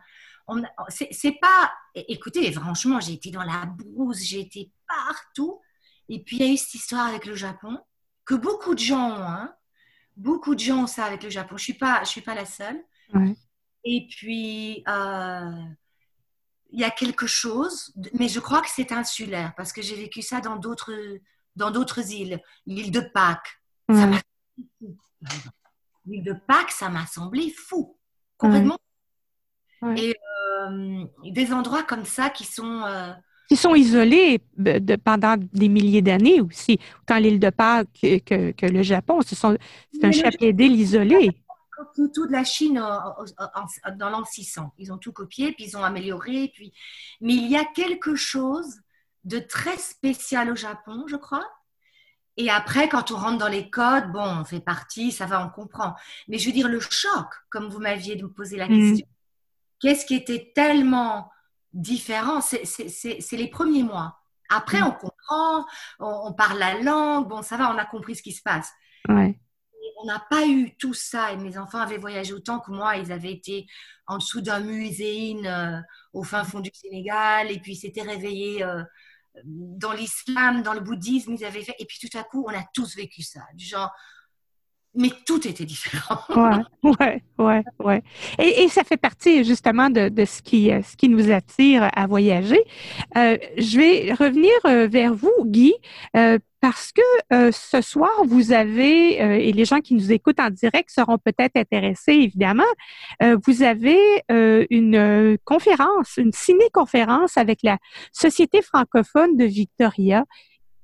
[0.46, 1.72] On c'est pas.
[1.94, 5.62] Écoutez, franchement, j'ai été dans la brousse, j'ai été partout.
[6.10, 7.78] Et puis, il y a eu cette histoire avec le Japon,
[8.26, 9.22] que beaucoup de gens ont.
[9.22, 9.54] Hein.
[10.16, 11.56] Beaucoup de gens ont ça avec le Japon.
[11.56, 12.84] Je ne suis, pas, je suis pas la seule.
[13.84, 15.62] Et puis, euh,
[16.70, 20.22] il y a quelque chose, mais je crois que c'est insulaire, parce que j'ai vécu
[20.22, 20.92] ça dans d'autres
[21.56, 22.40] dans d'autres îles.
[22.66, 23.60] L'île de Pâques,
[23.90, 24.18] ça m'a
[26.06, 27.96] l'île de Pâques, ça m'a semblé fou,
[28.36, 28.78] complètement.
[29.96, 30.14] Et
[30.62, 32.82] euh, des endroits comme ça qui sont...
[32.84, 33.12] Euh,
[33.48, 38.66] qui sont isolés de, pendant des milliers d'années aussi, autant l'île de Pâques que, que,
[38.66, 39.20] le Japon.
[39.22, 41.30] C'est un chapitre d'île isolé.
[41.84, 44.74] Copié tout de la Chine dans l'an 600.
[44.78, 46.50] Ils ont tout copié, puis ils ont amélioré.
[46.54, 46.72] Puis...
[47.20, 48.80] Mais il y a quelque chose
[49.24, 51.46] de très spécial au Japon, je crois.
[52.36, 55.50] Et après, quand on rentre dans les codes, bon, on fait partie, ça va, on
[55.50, 55.94] comprend.
[56.28, 58.68] Mais je veux dire, le choc, comme vous m'aviez posé la mm.
[58.68, 59.06] question,
[59.80, 61.30] qu'est-ce qui était tellement
[61.72, 62.40] différent?
[62.40, 64.18] C'est les premiers mois.
[64.48, 64.84] Après, mm.
[64.84, 65.66] on comprend,
[65.98, 68.72] on, parle la langue, bon, ça va, on a compris ce qui se passe.
[70.02, 72.96] On n'a pas eu tout ça et mes enfants avaient voyagé autant que moi.
[72.96, 73.66] Ils avaient été
[74.06, 75.80] en dessous d'un musée euh,
[76.12, 78.82] au fin fond du Sénégal et puis s'étaient réveillés euh,
[79.44, 81.34] dans l'islam, dans le bouddhisme.
[81.34, 83.40] Ils avaient fait et puis tout à coup, on a tous vécu ça.
[83.54, 83.90] Du genre,
[84.94, 86.18] mais tout était différent.
[86.84, 88.02] ouais, ouais, ouais, ouais.
[88.38, 91.90] Et, et, ça fait partie justement de, de, ce, qui, euh, ce qui nous attire
[91.94, 92.62] à voyager.
[93.16, 95.72] Euh, je vais revenir euh, vers vous, Guy,
[96.16, 97.00] euh, parce que
[97.32, 101.56] euh, ce soir, vous avez, et les gens qui nous écoutent en direct seront peut-être
[101.56, 102.62] intéressés, évidemment,
[103.20, 107.78] vous avez une conférence, une ciné-conférence avec la
[108.12, 110.24] Société francophone de Victoria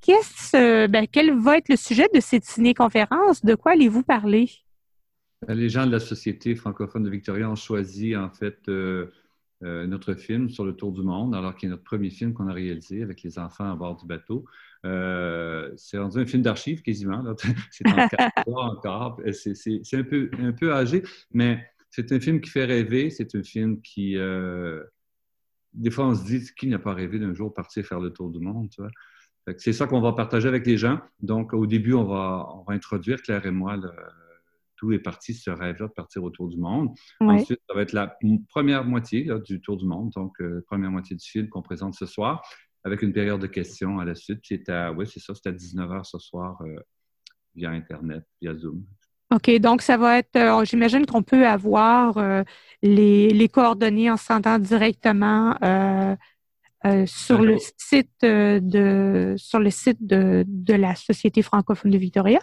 [0.01, 3.45] Qu'est-ce, ben, quel va être le sujet de cette ciné-conférence?
[3.45, 4.49] De quoi allez-vous parler?
[5.47, 9.07] Ben, les gens de la Société francophone de Victoria ont choisi, en fait, euh,
[9.63, 12.49] euh, notre film sur le tour du monde, alors qu'il est notre premier film qu'on
[12.49, 14.45] a réalisé avec les enfants à bord du bateau.
[14.85, 17.25] Euh, c'est rendu un film d'archives quasiment.
[17.71, 17.87] C'est
[18.47, 19.21] encore.
[19.33, 23.11] C'est un peu, un peu âgé, mais c'est un film qui fait rêver.
[23.11, 24.15] C'est un film qui.
[25.73, 28.31] des fois, on se dit qui n'a pas rêvé d'un jour partir faire le tour
[28.31, 28.91] du monde, tu vois?
[29.59, 31.01] C'est ça qu'on va partager avec les gens.
[31.21, 33.77] Donc, au début, on va, on va introduire, Claire et moi,
[34.79, 36.95] tout est parti ce rêve-là de partir autour du monde.
[37.21, 38.17] Ensuite, ça va être la
[38.49, 42.07] première moitié du tour du monde, donc euh, première moitié du film qu'on présente ce
[42.07, 42.43] soir,
[42.85, 45.49] avec une période de questions à la suite qui est à, oui, c'est ça, c'est
[45.49, 46.77] à 19h ce soir euh,
[47.55, 48.85] via Internet, via Zoom.
[49.35, 52.17] OK, donc ça va être, euh, j'imagine qu'on peut avoir
[52.83, 55.55] les, les, coordonnées en s'entendant directement
[56.87, 61.99] euh, sur, le site euh, de, sur le site de, de, la Société francophone de
[61.99, 62.39] Victoria?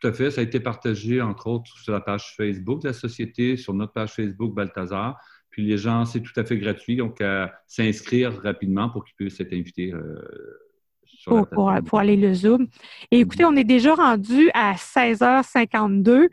[0.00, 0.30] Tout à fait.
[0.30, 3.92] Ça a été partagé, entre autres, sur la page Facebook de la Société, sur notre
[3.92, 5.18] page Facebook Balthazar.
[5.50, 9.40] Puis les gens, c'est tout à fait gratuit, donc à s'inscrire rapidement pour qu'ils puissent
[9.40, 10.20] être invités euh,
[11.24, 11.48] pour,
[11.86, 12.66] pour, aller le Zoom.
[13.10, 16.10] Et écoutez, on est déjà rendu à 16h52.
[16.10, 16.28] Euh,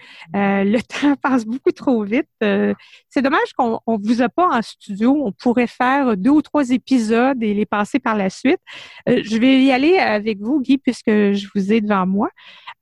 [0.63, 2.27] le temps passe beaucoup trop vite.
[2.43, 2.73] Euh,
[3.09, 5.21] c'est dommage qu'on ne vous a pas en studio.
[5.23, 8.59] On pourrait faire deux ou trois épisodes et les passer par la suite.
[9.07, 12.29] Euh, je vais y aller avec vous, Guy, puisque je vous ai devant moi.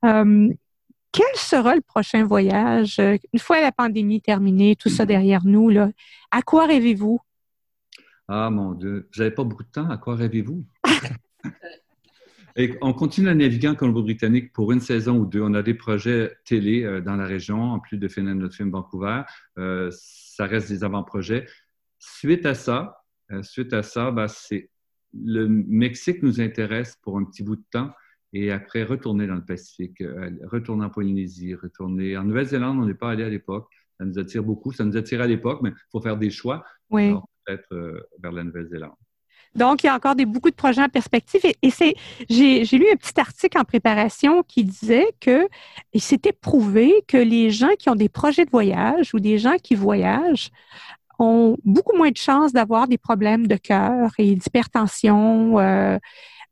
[0.02, 3.00] quel sera le prochain voyage?
[3.32, 5.88] Une fois la pandémie terminée, tout ça derrière nous, là,
[6.30, 7.20] à quoi rêvez-vous?
[8.30, 9.88] Ah mon Dieu, vous n'avez pas beaucoup de temps.
[9.88, 10.62] À quoi rêvez-vous?
[12.80, 15.42] on continue à naviguer en Colombie-Britannique pour une saison ou deux.
[15.42, 18.70] On a des projets télé euh, dans la région, en plus de finir notre film
[18.70, 19.22] Vancouver.
[19.58, 21.46] Euh, ça reste des avant-projets.
[21.98, 24.70] Suite à ça, euh, suite à ça, ben, c'est
[25.14, 27.92] le Mexique nous intéresse pour un petit bout de temps
[28.32, 30.02] et après retourner dans le Pacifique,
[30.44, 32.78] retourner en Polynésie, retourner en Nouvelle-Zélande.
[32.78, 33.72] On n'est pas allé à l'époque.
[33.98, 34.70] Ça nous attire beaucoup.
[34.70, 36.62] Ça nous attire à l'époque, mais il faut faire des choix.
[36.90, 37.14] Oui.
[37.46, 38.96] peut-être vers la Nouvelle-Zélande.
[39.54, 41.40] Donc, il y a encore des, beaucoup de projets en perspective.
[41.62, 41.94] Et, c'est,
[42.28, 45.48] j'ai, lu un petit article en préparation qui disait que
[45.92, 49.56] il s'était prouvé que les gens qui ont des projets de voyage ou des gens
[49.62, 50.50] qui voyagent
[51.18, 55.58] ont beaucoup moins de chances d'avoir des problèmes de cœur et d'hypertension.
[55.58, 55.98] Euh,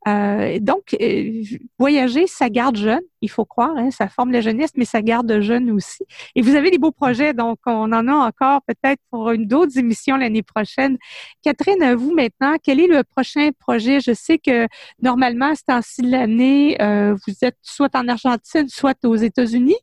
[0.07, 1.43] euh, donc, euh,
[1.79, 5.41] voyager, ça garde jeune, il faut croire, hein, ça forme la jeunesse, mais ça garde
[5.41, 6.05] jeune aussi.
[6.37, 9.79] Et vous avez des beaux projets, donc on en a encore peut-être pour une d'autres
[9.79, 10.97] émissions l'année prochaine.
[11.43, 14.01] Catherine, à vous maintenant, quel est le prochain projet?
[14.01, 14.69] Je sais que
[15.03, 19.77] normalement, c'est en de l'année, euh, vous êtes soit en Argentine, soit aux États-Unis.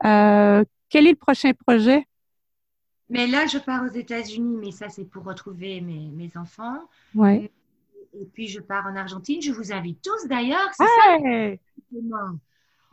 [0.00, 2.06] quel est le prochain projet?
[3.10, 6.78] Mais là, je pars aux États-Unis, mais ça, c'est pour retrouver mes, mes enfants.
[7.14, 7.50] Ouais
[8.20, 9.40] et puis je pars en Argentine.
[9.42, 10.70] Je vous invite tous d'ailleurs.
[10.72, 11.16] C'est ça.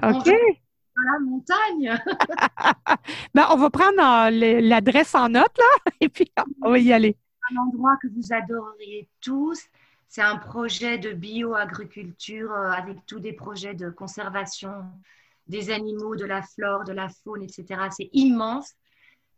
[0.09, 0.25] OK.
[0.95, 2.03] Dans la montagne.
[3.33, 4.29] ben, on va prendre
[4.61, 7.15] l'adresse en note, là, et puis on va y aller.
[7.51, 9.59] Un endroit que vous adoreriez tous.
[10.07, 14.83] C'est un projet de bio-agriculture euh, avec tous des projets de conservation
[15.47, 17.87] des animaux, de la flore, de la faune, etc.
[17.91, 18.73] C'est immense.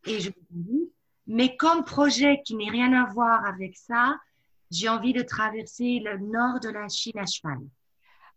[0.05, 0.91] Et je vous dis,
[1.27, 4.17] mais comme projet qui n'est rien à voir avec ça,
[4.74, 7.59] j'ai envie de traverser le nord de la Chine à cheval.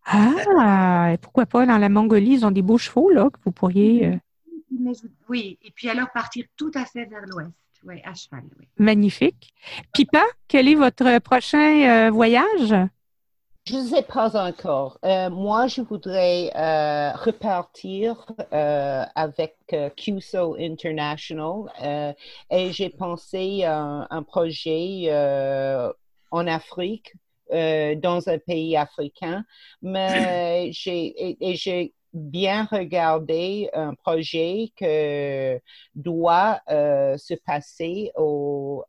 [0.04, 3.50] Ah, et pourquoi pas dans la Mongolie, ils ont des beaux chevaux, là, que vous
[3.50, 4.06] pourriez.
[4.06, 4.16] Euh,
[5.28, 7.50] oui, et puis alors partir tout à fait vers l'ouest,
[7.84, 8.44] oui, à cheval.
[8.60, 8.68] Oui.
[8.78, 9.52] Magnifique.
[9.92, 12.74] Pipa, quel est votre prochain euh, voyage?
[13.68, 14.96] Je ne sais pas encore.
[15.04, 19.56] Euh, moi, je voudrais euh, repartir euh, avec
[19.96, 22.14] QSO International
[22.48, 25.08] et j'ai pensé à un projet
[26.36, 27.14] en Afrique,
[27.50, 29.44] dans un pays africain,
[29.80, 35.60] mais j'ai bien regardé un projet que
[35.94, 38.84] doit se passer au,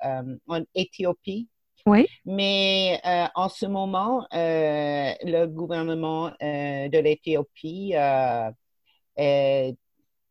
[0.48, 1.48] en Éthiopie
[1.88, 2.06] oui.
[2.26, 7.94] Mais euh, en ce moment, euh, le gouvernement euh, de l'Éthiopie,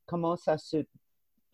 [0.04, 0.84] comment ça se,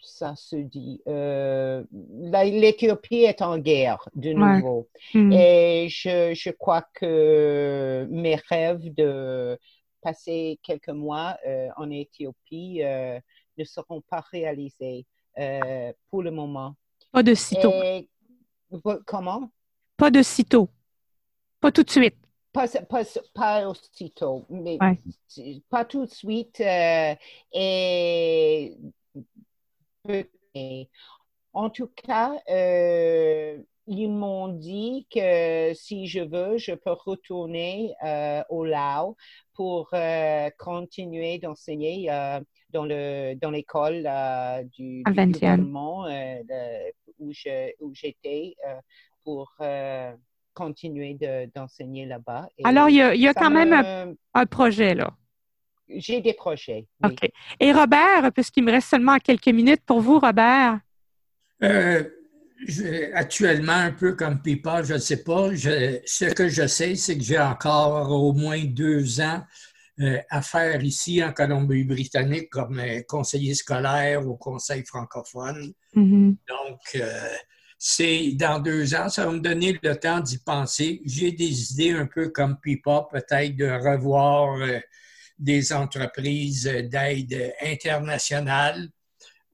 [0.02, 1.00] ça se dit?
[1.06, 4.88] L'Éthiopie est en guerre de nouveau.
[5.14, 5.32] Hmm.
[5.32, 9.58] Et je, je, crois que mes rêves de
[10.02, 11.36] passer quelques mois
[11.76, 15.06] en Éthiopie ne seront pas réalisés
[16.10, 16.76] pour le moment.
[17.12, 17.72] Pas de sitôt.
[19.06, 19.50] comment?
[19.96, 20.68] Pas de sitôt.
[21.60, 22.16] Pas tout de suite.
[22.52, 24.78] Pas, pas, pas aussitôt, mais
[25.70, 26.60] pas tout de suite.
[26.60, 27.14] Euh,
[27.52, 28.76] et,
[31.52, 38.42] en tout cas, euh, ils m'ont dit que si je veux, je peux retourner euh,
[38.48, 39.16] au Lao
[39.54, 39.90] pour
[40.58, 42.06] continuer d'enseigner
[42.70, 44.08] dans le dans l'école
[44.72, 46.06] du, du gouvernement
[47.18, 47.32] où
[47.92, 48.56] j'étais
[49.24, 50.12] pour euh,
[50.54, 51.16] continuer
[51.54, 52.48] d'enseigner là-bas.
[52.64, 55.14] Alors, il y a, quand même un, projet, là.
[55.88, 56.86] J'ai des projets.
[57.04, 57.30] OK.
[57.60, 60.80] Et Robert, puisqu'il me reste seulement quelques minutes pour vous, Robert?
[61.62, 62.04] Euh,
[63.14, 65.54] actuellement, un peu comme Pipa, je ne sais pas.
[65.54, 69.42] ce que je sais, c'est que j'ai encore au moins deux ans
[70.00, 75.72] euh, à faire ici en Colombie-Britannique comme conseiller scolaire au Conseil francophone.
[75.94, 76.36] Mm-hmm.
[76.48, 77.02] Donc,
[77.84, 81.02] c'est dans deux ans, ça va me donner le temps d'y penser.
[81.04, 84.78] J'ai des idées un peu comme Pipa, peut-être de revoir euh,
[85.38, 88.88] des entreprises d'aide internationale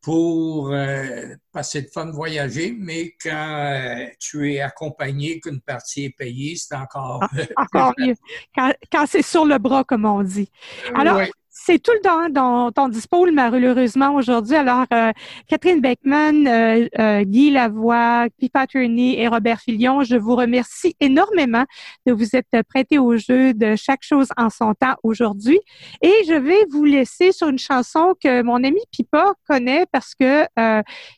[0.01, 6.17] pour euh, passer de fun voyager, mais quand euh, tu es accompagné, qu'une partie est
[6.17, 7.23] payée, c'est encore...
[7.57, 8.15] Ah, encore mieux,
[8.55, 10.51] quand, c'est sur le bras, comme on dit.
[10.95, 11.21] Alors,
[11.61, 14.55] c'est tout le temps dont on dispose malheureusement aujourd'hui.
[14.55, 15.13] Alors, euh,
[15.49, 21.65] Catherine Beckman, euh, euh, Guy Lavoie, Pipa Turney et Robert Filion, je vous remercie énormément
[22.07, 25.59] de vous être prêtés au jeu de chaque chose en son temps aujourd'hui.
[26.01, 30.47] Et je vais vous laisser sur une chanson que mon ami Pipa connaît parce que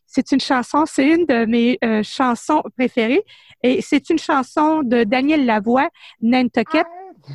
[0.07, 3.22] c'est une chanson, c'est une de mes chansons préférées.
[3.62, 5.91] Et c'est une chanson de Daniel Lavoie,
[6.22, 6.86] Nantucket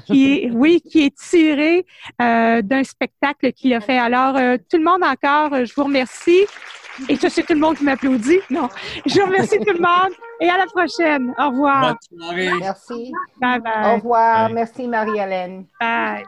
[0.05, 1.85] qui est, oui, qui est tiré
[2.21, 3.97] euh, d'un spectacle qu'il a fait.
[3.97, 6.45] Alors, euh, tout le monde encore, euh, je vous remercie.
[7.09, 8.39] Et ça, c'est tout le monde qui m'applaudit.
[8.49, 8.69] Non.
[9.05, 11.33] Je vous remercie tout le monde et à la prochaine.
[11.37, 11.97] Au revoir.
[12.59, 13.11] Merci.
[13.39, 13.91] Bye bye.
[13.91, 14.49] Au revoir.
[14.49, 15.65] Merci, Marie-Hélène.
[15.79, 16.25] Bye.